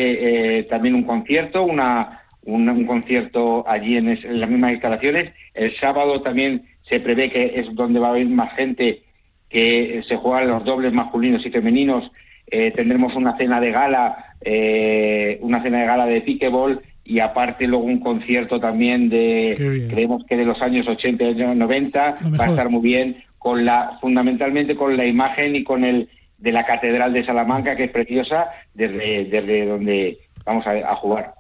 [0.57, 5.32] eh, también un concierto, una, un, un concierto allí en, es- en las mismas instalaciones.
[5.53, 9.03] El sábado también se prevé que es donde va a haber más gente
[9.47, 12.11] que se juegan los dobles masculinos y femeninos.
[12.49, 17.68] Eh, tendremos una cena de gala, eh, una cena de gala de pickleball y aparte
[17.68, 19.53] luego un concierto también de,
[19.91, 22.39] creemos que de los años 80 y años 90 Lo mejor.
[22.41, 26.09] va a estar muy bien con la fundamentalmente con la imagen y con el
[26.45, 31.33] de la catedral de Salamanca que es preciosa desde desde donde vamos a, a jugar.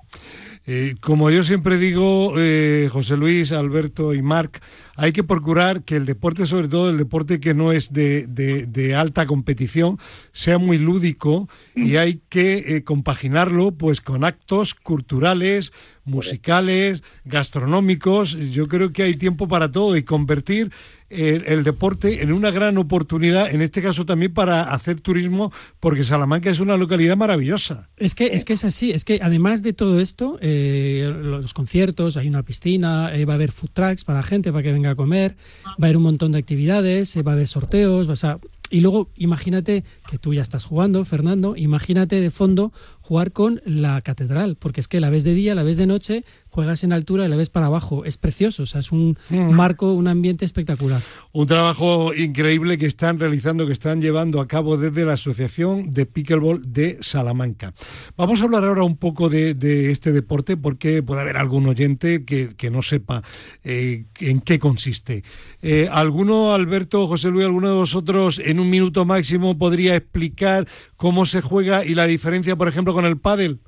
[0.67, 4.63] Eh, como yo siempre digo, eh, José Luis, Alberto y Marc,
[4.97, 8.65] hay que procurar que el deporte, sobre todo el deporte que no es de, de-
[8.65, 9.99] de alta competición,
[10.33, 15.71] sea muy lúdico y hay que eh, compaginarlo pues con actos culturales,
[16.05, 18.37] musicales, gastronómicos.
[18.51, 20.71] Yo creo que hay tiempo para todo y convertir
[21.09, 26.03] el, el deporte en una gran oportunidad, en este caso también para hacer turismo, porque
[26.03, 27.89] Salamanca es una localidad maravillosa.
[27.97, 32.17] Es que, es que es así, es que además de todo esto, eh, los conciertos,
[32.17, 34.91] hay una piscina, eh, va a haber food trucks para la gente, para que venga
[34.91, 35.35] a comer,
[35.65, 38.39] va a haber un montón de actividades, eh, va a haber sorteos, vas a...
[38.69, 44.01] Y luego imagínate que tú ya estás jugando, Fernando, imagínate de fondo jugar con la
[44.01, 47.25] catedral, porque es que la ves de día, la ves de noche, juegas en altura
[47.25, 51.01] y la ves para abajo, es precioso, o sea, es un marco, un ambiente espectacular.
[51.33, 56.05] Un trabajo increíble que están realizando, que están llevando a cabo desde la Asociación de
[56.05, 57.73] Pickleball de Salamanca.
[58.15, 62.23] Vamos a hablar ahora un poco de, de este deporte porque puede haber algún oyente
[62.23, 63.21] que, que no sepa
[63.65, 65.25] eh, en qué consiste.
[65.61, 71.25] Eh, ¿Alguno, Alberto, José Luis, alguno de vosotros en un minuto máximo podría explicar cómo
[71.25, 73.59] se juega y la diferencia, por ejemplo, con el pádel?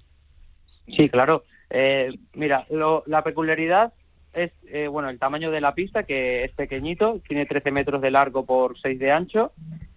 [0.87, 1.43] Sí, claro.
[1.69, 3.93] Eh, mira, lo- la peculiaridad
[4.33, 8.11] es eh, bueno el tamaño de la pista, que es pequeñito, tiene 13 metros de
[8.11, 9.51] largo por 6 de ancho.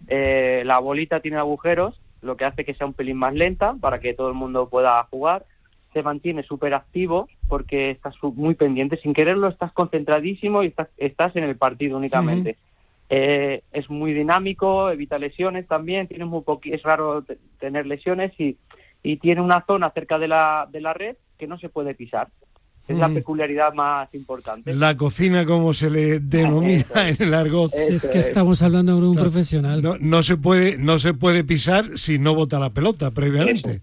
[0.07, 3.99] Eh, la bolita tiene agujeros, lo que hace que sea un pelín más lenta para
[3.99, 5.45] que todo el mundo pueda jugar.
[5.93, 8.97] Se mantiene súper activo porque estás muy pendiente.
[8.97, 12.57] Sin quererlo, estás concentradísimo y estás, estás en el partido únicamente.
[13.09, 18.57] Eh, es muy dinámico, evita lesiones también, tiene muy es raro te- tener lesiones y,
[19.03, 22.27] y tiene una zona cerca de la, de la red que no se puede pisar.
[22.87, 23.15] Es la Mm.
[23.15, 24.73] peculiaridad más importante.
[24.75, 27.19] La cocina, como se le denomina es.
[27.19, 27.69] en el argot.
[27.71, 28.27] Si es que es.
[28.27, 29.31] estamos hablando de un Claro.
[29.31, 29.81] profesional.
[29.81, 33.81] No, no se puede, no se puede pisar si no bota la pelota previamente.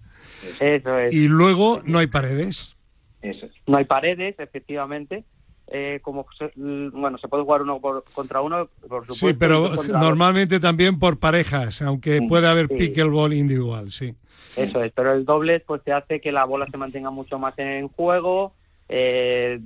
[0.61, 1.13] Eso es.
[1.13, 2.77] Y luego no hay paredes.
[3.23, 3.49] Eso.
[3.67, 5.25] No hay paredes, efectivamente.
[5.71, 9.15] Eh, como se- bueno, se puede jugar uno por- contra uno, por supuesto.
[9.29, 12.75] Sí, pero dos normalmente también por parejas, aunque Mm, puede haber sí.
[12.77, 14.15] pickleball individual, sí.
[14.57, 17.59] Eso es, pero el doble pues te hace que la bola se mantenga mucho más
[17.59, 18.53] en juego,
[18.89, 19.61] eh,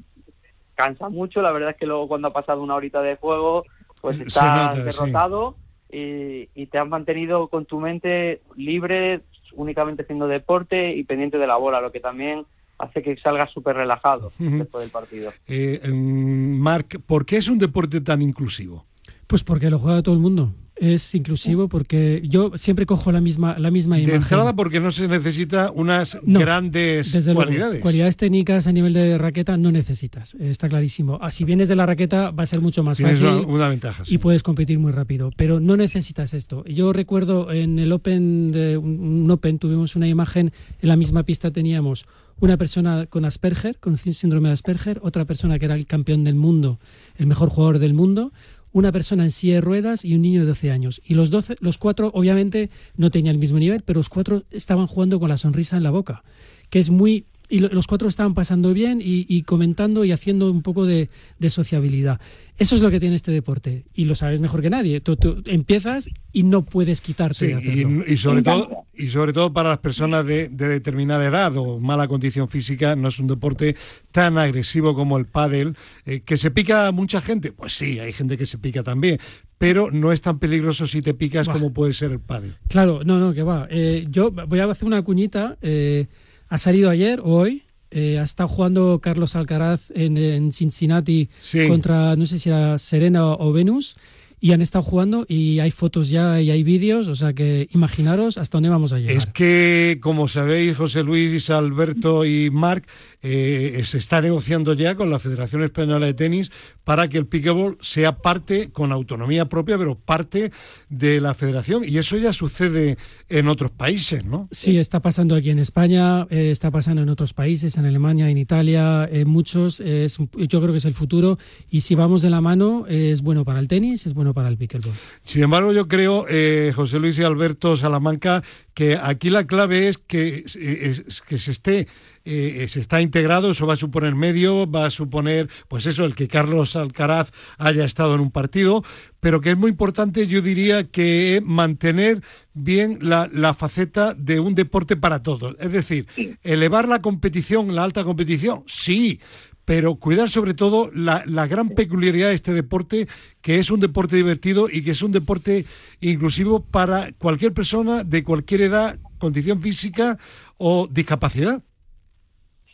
[0.74, 3.64] cansa mucho, la verdad es que luego cuando ha pasado una horita de juego
[4.00, 5.56] pues estás nota, derrotado
[5.90, 9.20] y, y te has mantenido con tu mente libre,
[9.54, 12.44] únicamente haciendo deporte y pendiente de la bola, lo que también
[12.78, 15.32] hace que salga súper relajado después del partido.
[15.46, 18.86] Eh, em, Marc, ¿por qué es un deporte tan inclusivo?
[19.26, 20.52] Pues porque lo juega todo el mundo
[20.82, 24.20] es inclusivo porque yo siempre cojo la misma la misma de imagen.
[24.22, 27.80] entrada porque no se necesita unas No, grandes Desde luego, cualidades.
[27.80, 31.18] cualidades técnicas a nivel de raqueta no necesitas, está clarísimo.
[31.22, 33.68] Ah, si vienes de la raqueta va a ser mucho más Tienes fácil una, una
[33.68, 34.04] ventaja.
[34.04, 34.14] sí.
[34.16, 36.64] y puedes competir muy rápido, pero no necesitas esto.
[36.64, 41.52] Yo recuerdo en el Open de un Open tuvimos una imagen en la misma pista
[41.52, 42.06] teníamos
[42.40, 46.24] una persona con Asperger, con sí- síndrome de Asperger, otra persona que era el campeón
[46.24, 46.80] del mundo,
[47.18, 48.32] el mejor jugador del mundo,
[48.72, 51.00] una persona en silla de ruedas y un niño de 12 años.
[51.04, 54.86] Y los 12, los cuatro obviamente no tenían el mismo nivel, pero los cuatro estaban
[54.86, 56.24] jugando con la sonrisa en la boca,
[56.70, 60.50] que es muy y lo- los cuatro estaban pasando bien y, y comentando y haciendo
[60.50, 62.18] un poco de, de sociabilidad.
[62.58, 65.00] Eso es lo que tiene este deporte y lo sabes mejor que nadie.
[65.00, 68.04] Tú, tú empiezas y no puedes quitarte Sí, de hacerlo.
[68.06, 71.78] y, y sobre todo y sobre todo para las personas de, de determinada edad o
[71.80, 73.74] mala condición física no es un deporte
[74.12, 78.12] tan agresivo como el pádel eh, que se pica a mucha gente pues sí hay
[78.12, 79.18] gente que se pica también
[79.58, 83.18] pero no es tan peligroso si te picas como puede ser el pádel Claro, no,
[83.18, 83.66] no, que va.
[83.70, 85.56] Eh, yo voy a hacer una cuñita.
[85.62, 86.06] eh,
[86.52, 87.62] ha salido ayer o hoy.
[87.94, 91.66] eh, ha estado jugando Carlos Alcaraz en, en Cincinnati Sí.
[91.68, 93.96] contra, no sé si era Serena o, o Venus.
[94.44, 97.06] Y han estado jugando y hay fotos ya y hay vídeos.
[97.06, 99.16] O sea que imaginaros hasta dónde vamos a llegar.
[99.16, 102.84] Es que, como sabéis, José Luis, Alberto y Marc,
[103.22, 106.50] eh, se está negociando ya con la Federación Española de Tenis
[106.84, 110.50] para que el pickleball sea parte, con autonomía propia, pero parte
[110.88, 111.84] de la federación.
[111.86, 112.96] Y eso ya sucede
[113.28, 114.48] en otros países, ¿no?
[114.50, 118.38] Sí, está pasando aquí en España, eh, está pasando en otros países, en Alemania, en
[118.38, 119.80] Italia, en muchos.
[119.80, 121.38] eh, es un- yo creo que es el futuro
[121.70, 124.56] y si vamos de la mano es bueno para el tenis, es bueno para el
[124.56, 124.94] pickleball.
[125.24, 128.42] Sin embargo, yo creo, eh, José Luis y Alberto Salamanca,
[128.74, 131.86] que aquí la clave es que, es- que se esté
[132.24, 136.14] eh, se está integrado, eso va a suponer medio, va a suponer, pues eso, el
[136.14, 138.84] que Carlos Alcaraz haya estado en un partido,
[139.18, 142.22] pero que es muy importante, yo diría, que mantener
[142.54, 145.56] bien la, la faceta de un deporte para todos.
[145.58, 146.06] Es decir,
[146.44, 149.18] elevar la competición, la alta competición, sí,
[149.64, 153.06] pero cuidar sobre todo la, la gran peculiaridad de este deporte,
[153.40, 155.64] que es un deporte divertido y que es un deporte
[156.00, 160.18] inclusivo para cualquier persona de cualquier edad, condición física
[160.58, 161.62] o discapacidad.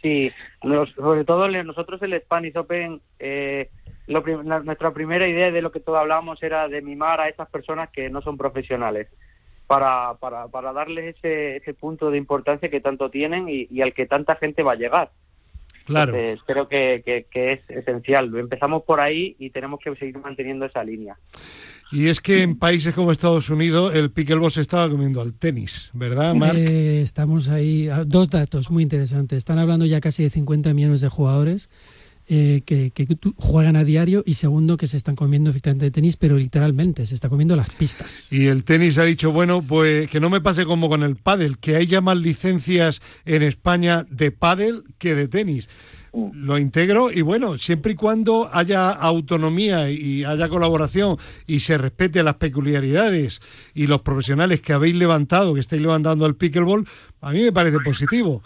[0.00, 0.30] Sí,
[0.62, 3.68] nos- sobre todo nosotros el Spanish Open, eh,
[4.06, 7.48] lo la- nuestra primera idea de lo que todos hablábamos era de mimar a esas
[7.50, 9.08] personas que no son profesionales,
[9.66, 13.92] para, para, para darles ese, ese punto de importancia que tanto tienen y, y al
[13.92, 15.10] que tanta gente va a llegar.
[15.88, 16.14] Claro.
[16.14, 18.30] Entonces, creo que, que, que es esencial.
[18.36, 21.16] Empezamos por ahí y tenemos que seguir manteniendo esa línea.
[21.90, 25.90] Y es que en países como Estados Unidos el pickleball se estaba comiendo al tenis,
[25.94, 26.54] ¿verdad, Marc?
[26.58, 27.88] Eh, estamos ahí.
[27.88, 29.38] ah, Dos datos muy interesantes.
[29.38, 31.70] Están hablando ya casi de 50 millones de jugadores
[32.30, 32.92] eh, que,
[33.36, 37.30] juegan a diario y segundo que se están comiendo efectivamente tenis, pero literalmente se está
[37.30, 38.30] comiendo las pistas.
[38.30, 41.56] Y el tenis ha dicho, bueno, pues que no me pase como con el pádel,
[41.56, 45.70] que hay ya más licencias en España de pádel que de tenis.
[46.12, 51.16] Lo integro y bueno, siempre y cuando haya autonomía y haya colaboración
[51.46, 53.40] y se respete las peculiaridades
[53.74, 56.86] y los profesionales que habéis levantado, que estáis levantando el pickleball,
[57.22, 58.42] a mí me parece positivo.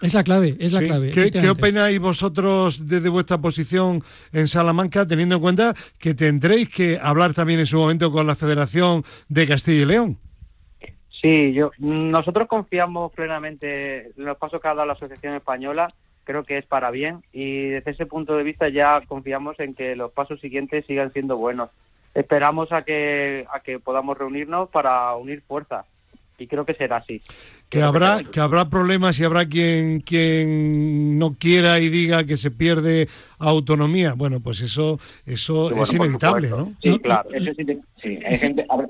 [0.00, 0.86] Es la clave, es la Sí.
[0.86, 1.10] clave.
[1.10, 7.34] ¿Qué, opináis vosotros desde vuestra posición en Salamanca, teniendo en cuenta que tendréis que hablar
[7.34, 10.18] también en su momento con la Federación de Castilla y León?
[11.20, 15.92] Sí, yo nosotros confiamos plenamente en los pasos que ha dado la Asociación Española.
[16.22, 19.96] Creo que es para bien y desde ese punto de vista ya confiamos en que
[19.96, 21.70] los pasos siguientes sigan siendo buenos.
[22.14, 25.86] Esperamos a que a que podamos reunirnos para unir fuerzas
[26.38, 27.20] y creo que será así.
[27.68, 32.36] Que Creo habrá, que habrá problemas y habrá quien, quien no quiera y diga que
[32.36, 33.08] se pierde
[33.38, 34.14] autonomía.
[34.14, 36.48] Bueno, pues eso, eso Bueno, es inevitable.
[36.50, 36.72] ¿no?
[36.82, 37.28] Sí, No, claro.
[37.32, 38.88] Eso sí, te- sí, hay gente, habrá-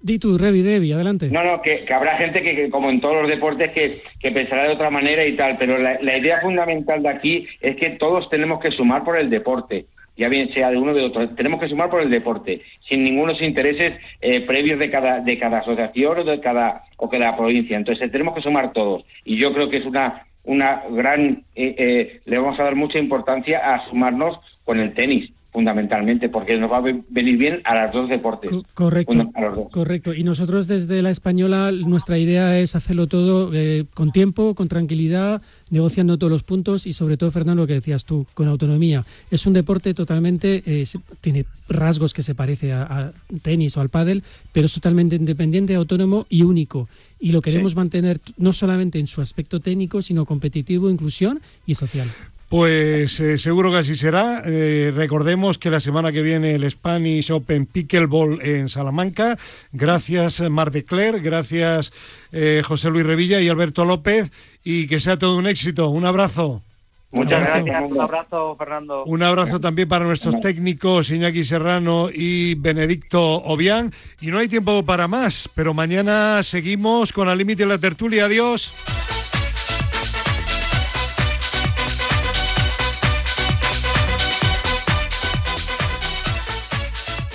[0.00, 1.30] Di tú, Revi, Devi, adelante.
[1.30, 4.30] No, no, que, que habrá gente que, que, como en todos los deportes, que, que
[4.32, 7.90] pensará de otra manera y tal, pero la, la idea fundamental de aquí es que
[7.92, 9.86] todos tenemos que sumar por el deporte,
[10.16, 13.04] ya bien sea de uno o de otro, tenemos que sumar por el deporte, sin
[13.04, 17.76] ningunos intereses eh, previos de cada, de cada asociación o de cada, o cada provincia.
[17.76, 19.04] Entonces tenemos que sumar todos.
[19.24, 22.98] Y yo creo que es una, una gran, eh, eh, le vamos a dar mucha
[22.98, 27.92] importancia a sumarnos con el tenis fundamentalmente, porque nos va a venir bien a las
[27.92, 28.50] dos deportes.
[28.74, 29.30] correcto,
[29.70, 30.12] correcto.
[30.12, 35.42] Y nosotros desde la española, nuestra idea es hacerlo todo eh, con tiempo, con tranquilidad,
[35.70, 39.04] negociando todos los puntos y sobre todo, Fernando, lo que decías tú, con autonomía.
[39.30, 40.84] Es un deporte totalmente, eh,
[41.20, 46.26] tiene rasgos que se parece a, tenis o al pádel, pero es totalmente independiente, autónomo
[46.28, 46.88] y único.
[47.20, 52.08] Y lo queremos mantener no solamente en su aspecto técnico, sino competitivo, inclusión y social.
[52.48, 54.42] Pues eh, seguro que así será.
[54.44, 59.38] Eh, recordemos que la semana que viene el Spanish Open Pickleball en Salamanca.
[59.72, 61.92] Gracias Mar de Cler, gracias
[62.32, 64.30] eh, José Luis Revilla y Alberto López
[64.62, 65.88] y que sea todo un éxito.
[65.88, 66.62] Un abrazo.
[67.12, 69.04] Muchas gracias, un abrazo Fernando.
[69.04, 73.92] Un abrazo también para nuestros técnicos Iñaki Serrano y Benedicto Obián.
[74.20, 78.24] Y no hay tiempo para más, pero mañana seguimos con Al Límite de la Tertulia.
[78.24, 79.23] Adiós.